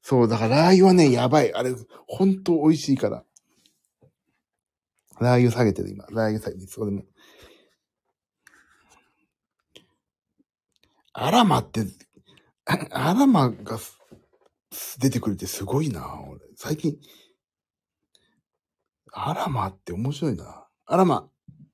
[0.00, 1.52] そう、だからラー油はね、やばい。
[1.52, 1.74] あれ、
[2.06, 3.22] ほんと美味しいから。
[5.20, 6.06] ラー油下げてる、今。
[6.06, 6.68] ラー油下げてる。
[6.68, 7.04] そこでも。
[11.20, 11.84] アラマって、
[12.92, 13.76] アラマが
[15.00, 16.40] 出てくるってすごいな、俺。
[16.54, 16.96] 最近、
[19.12, 20.68] アラマって面白いな。
[20.86, 21.28] アラマ。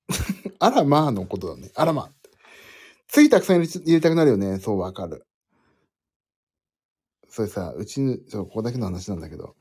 [0.61, 1.71] アラマのことだね。
[1.75, 2.11] アラマ。
[3.09, 4.59] 次たくさん入れたくなるよね。
[4.59, 5.27] そう、わかる。
[7.29, 9.57] それさ、うちの、そう、ここだけの話なんだけど、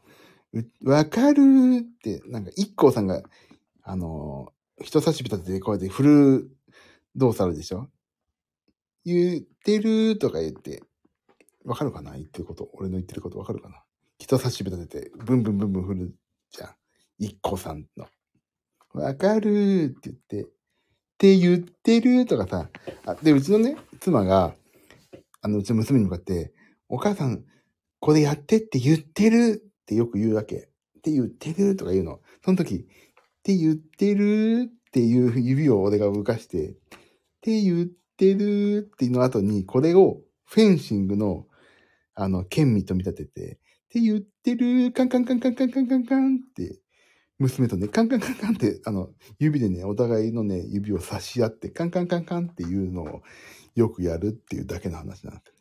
[0.85, 1.41] わかる
[1.79, 3.21] って、なんか、一光さんが、
[3.81, 4.53] あのー
[4.83, 6.57] 人差し指立ててこうやって振る
[7.15, 7.89] 動作あるでしょ？
[9.05, 10.83] 言ってるとか言って、
[11.63, 12.69] わかるかな言ってること。
[12.73, 13.81] 俺の言ってることわかるかな
[14.19, 16.15] 人差し指立てて、ブンブンブンブン振る
[16.51, 16.69] じゃん。
[17.17, 18.07] 一光さんの。
[18.93, 20.45] わかるって言って、っ
[21.17, 22.69] て言ってるとかさ、
[23.05, 24.53] あで、うちのね、妻が、
[25.41, 26.51] あの、うちの娘に向かって、
[26.89, 27.45] お母さん、
[28.01, 30.55] これやってって言ってるってよく言うわけ。
[30.97, 32.19] って言ってるとか言うの。
[32.43, 32.79] その時、っ
[33.43, 36.73] て言ってるっていう指を俺が動かして、っ
[37.41, 41.45] て言っててるっていうの後に、これをフェンシングの、
[42.15, 43.57] あの、剣味と見立てて、っ
[43.89, 46.79] て言ってる、カンカンカンカンカンカンカンカンって、
[47.39, 49.09] 娘とね、カンカンカンカンって、あの、
[49.39, 53.21] 指でね、お互いのね、指を差し合って、カンカンカンカンっていうのを
[53.75, 55.51] よくやるっていうだけの話なんです。
[55.51, 55.55] っ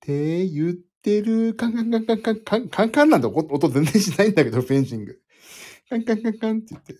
[0.00, 5.20] て言ってる、カンカンカンカンカンカンカンカンなんて音全然しないんだけど、フェンシング。
[5.88, 6.94] カンカンカンカンって言って。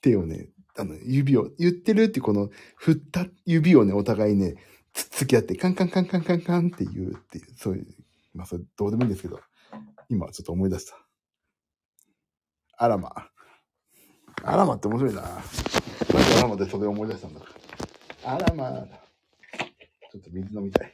[0.00, 0.48] 手をね、
[0.78, 4.56] あの、指を、言ってるってこの、振った指をね、お互いね、
[4.92, 7.86] つっつき合って、カンカンカンカンカンカンって言うっていう、そういう、
[8.34, 9.40] まあ、それどうでもいいんですけど、
[10.08, 10.96] 今ちょっと思い出した。
[12.78, 13.10] あらま。
[14.42, 15.22] あらまって面白いな。
[15.22, 17.40] あらまでそれを思い出したんだ。
[18.24, 18.86] あらま。
[20.12, 20.92] ちょっと水飲みたい。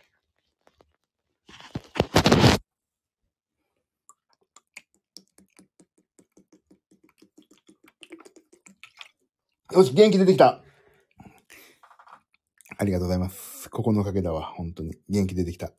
[9.73, 10.63] よし、元気出てきた。
[12.77, 13.71] ありがとうございます。
[13.71, 14.53] ここのおかげだわ。
[14.55, 14.95] 本当に。
[15.09, 15.73] 元気出てきた。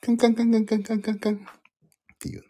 [0.00, 1.34] カンカンカンカンカンカンカンカン。
[1.34, 1.38] っ
[2.18, 2.42] ていう。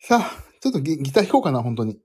[0.00, 1.98] さあ、ちょっとギター弾こうかな、本当に。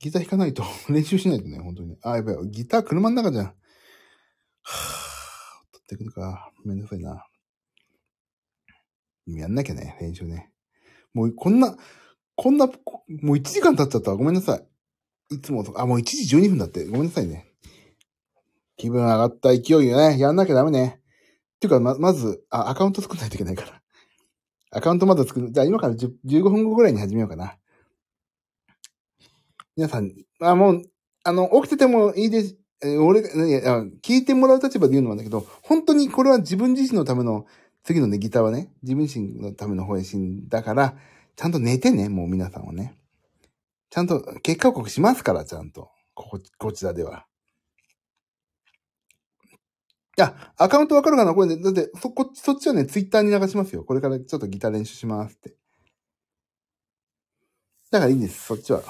[0.00, 1.96] ギター弾かないと、 練習しないとね、本当に。
[2.02, 2.36] あ、やばい。
[2.50, 3.44] ギター車の中じゃん。
[3.44, 6.52] はぁ、取ってくるか。
[6.64, 7.24] めんどくさいな。
[9.26, 10.50] やんなきゃね、練習ね。
[11.14, 11.76] もうこんな、
[12.36, 12.72] こんな、も
[13.34, 14.16] う1時間経っちゃったわ。
[14.16, 15.34] ごめんなさい。
[15.34, 16.84] いつも、あ、もう1時12分だって。
[16.86, 17.46] ごめんなさいね。
[18.76, 21.00] 気分上がった勢いをね、やんなきゃダメね。
[21.56, 23.80] っていうか、ま、まず、あ、アカウント作んないといけないから。
[24.70, 25.50] アカウントまだ作る。
[25.50, 27.56] じゃあ今から10 15分後ぐらいに始めようかな。
[29.74, 30.82] 皆さん、あ、もう、
[31.24, 32.56] あの、起きててもいいです。
[32.82, 37.46] え俺が、いや、聞いてもらう立場で言うのもんだけど、本当にこれは自分自身のための、
[37.82, 40.94] 次のね、ギターはね、自分自身のための配信だから、
[41.36, 42.96] ちゃんと寝てね、もう皆さんはね。
[43.90, 45.90] ちゃんと結果報告しますから、ちゃんと。
[46.14, 47.26] ここ、ちらでは。
[50.18, 51.34] いや、アカウントわかるかな？
[51.34, 53.84] これね、だって、そ、こっち、そっちはね、ツイッターに流しますよ。
[53.84, 55.54] これからちょっとギター練習しますって。
[57.90, 58.46] だからいいんです。
[58.46, 58.82] そっちは。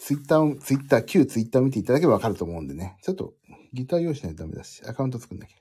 [0.00, 2.96] ツイッターを、ツイッター、旧ツイッター見ていただければわかると思うんでね。
[3.02, 3.34] ちょっと、
[3.72, 5.56] ギター用意しないとダメだし、アカウント作んなきゃ。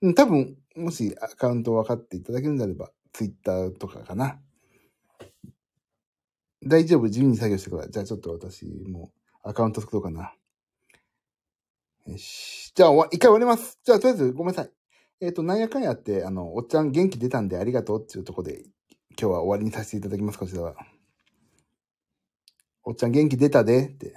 [0.00, 4.40] うん、多分、もしアカウント分かっていただけるんであれば、ツイッターとかかな。
[6.66, 7.92] 大丈夫、自由に作業してください。
[7.92, 9.12] じゃあちょっと私も
[9.42, 10.34] アカウント作ろうかな。
[12.06, 12.72] よし。
[12.74, 13.78] じゃあ終わ、一回終わります。
[13.84, 14.72] じゃあとりあえずごめんなさい。
[15.20, 18.64] えっ、と、なんやかんやって、あの、おっちゃん元気出たんでありがとうっていうところで、
[19.10, 20.74] 今日は終わりにさせていただきます、こちらは。
[22.82, 24.14] おっちゃん元気出たでって。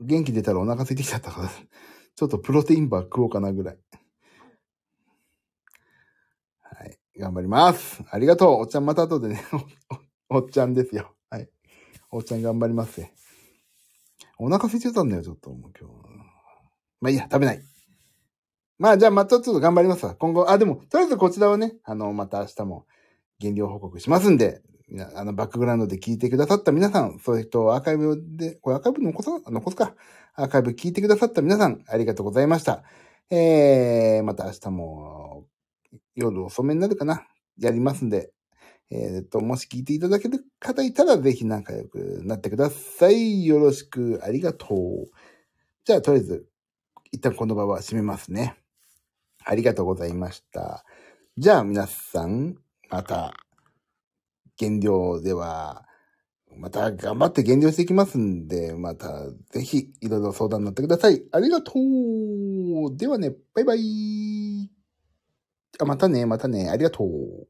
[0.00, 1.48] 元気出たらお腹空いてきちゃったから、
[2.14, 3.78] ちょっとプロテインバー食おうかなぐらい。
[6.62, 6.98] はい。
[7.16, 8.02] 頑張ります。
[8.10, 8.60] ありがとう。
[8.60, 9.44] おっちゃんまた後でね。
[10.34, 11.14] おっちゃんですよ。
[11.28, 11.48] はい。
[12.10, 13.12] おっちゃん頑張りますね。
[14.38, 15.50] お腹空いてたんだよ、ちょっと。
[15.50, 15.94] もう今日。
[17.02, 17.62] まあいいや、食べない。
[18.78, 20.14] まあじゃあまたちょっと頑張りますわ。
[20.14, 22.86] 今後、あ、でも、とりあえずこちらはね、あの、また明日も
[23.38, 24.62] 減量報告しますんで、
[25.14, 29.94] あの、バックグラウンドで聞いてくださった皆さん、そういう人をアーカイブで、これアーカイブ残さ、残すか。
[30.34, 32.82] アーカイブ聞いてくださった皆さん、ありがとうございました。
[33.30, 35.46] えー、また明日も、
[36.14, 37.26] 夜遅めになるかな。
[37.58, 38.32] やりますんで、
[38.94, 43.46] えっ、と、もし聞いていただける方いたら、ぜひ仲良くなってください。
[43.46, 45.08] よろしく、ありがとう。
[45.86, 46.46] じゃあ、とりあえず、
[47.10, 48.54] 一旦この場は閉めますね。
[49.44, 50.84] ありがとうございました。
[51.38, 52.56] じゃあ、皆さん、
[52.90, 53.32] また、
[54.58, 55.86] 減量では、
[56.54, 61.22] また頑張って減量していきますんで、またぜひいろいろ相談になってください。
[61.32, 64.70] ありがとうではね、バイバイ
[65.78, 67.48] あ、またね、またね、ありがとう。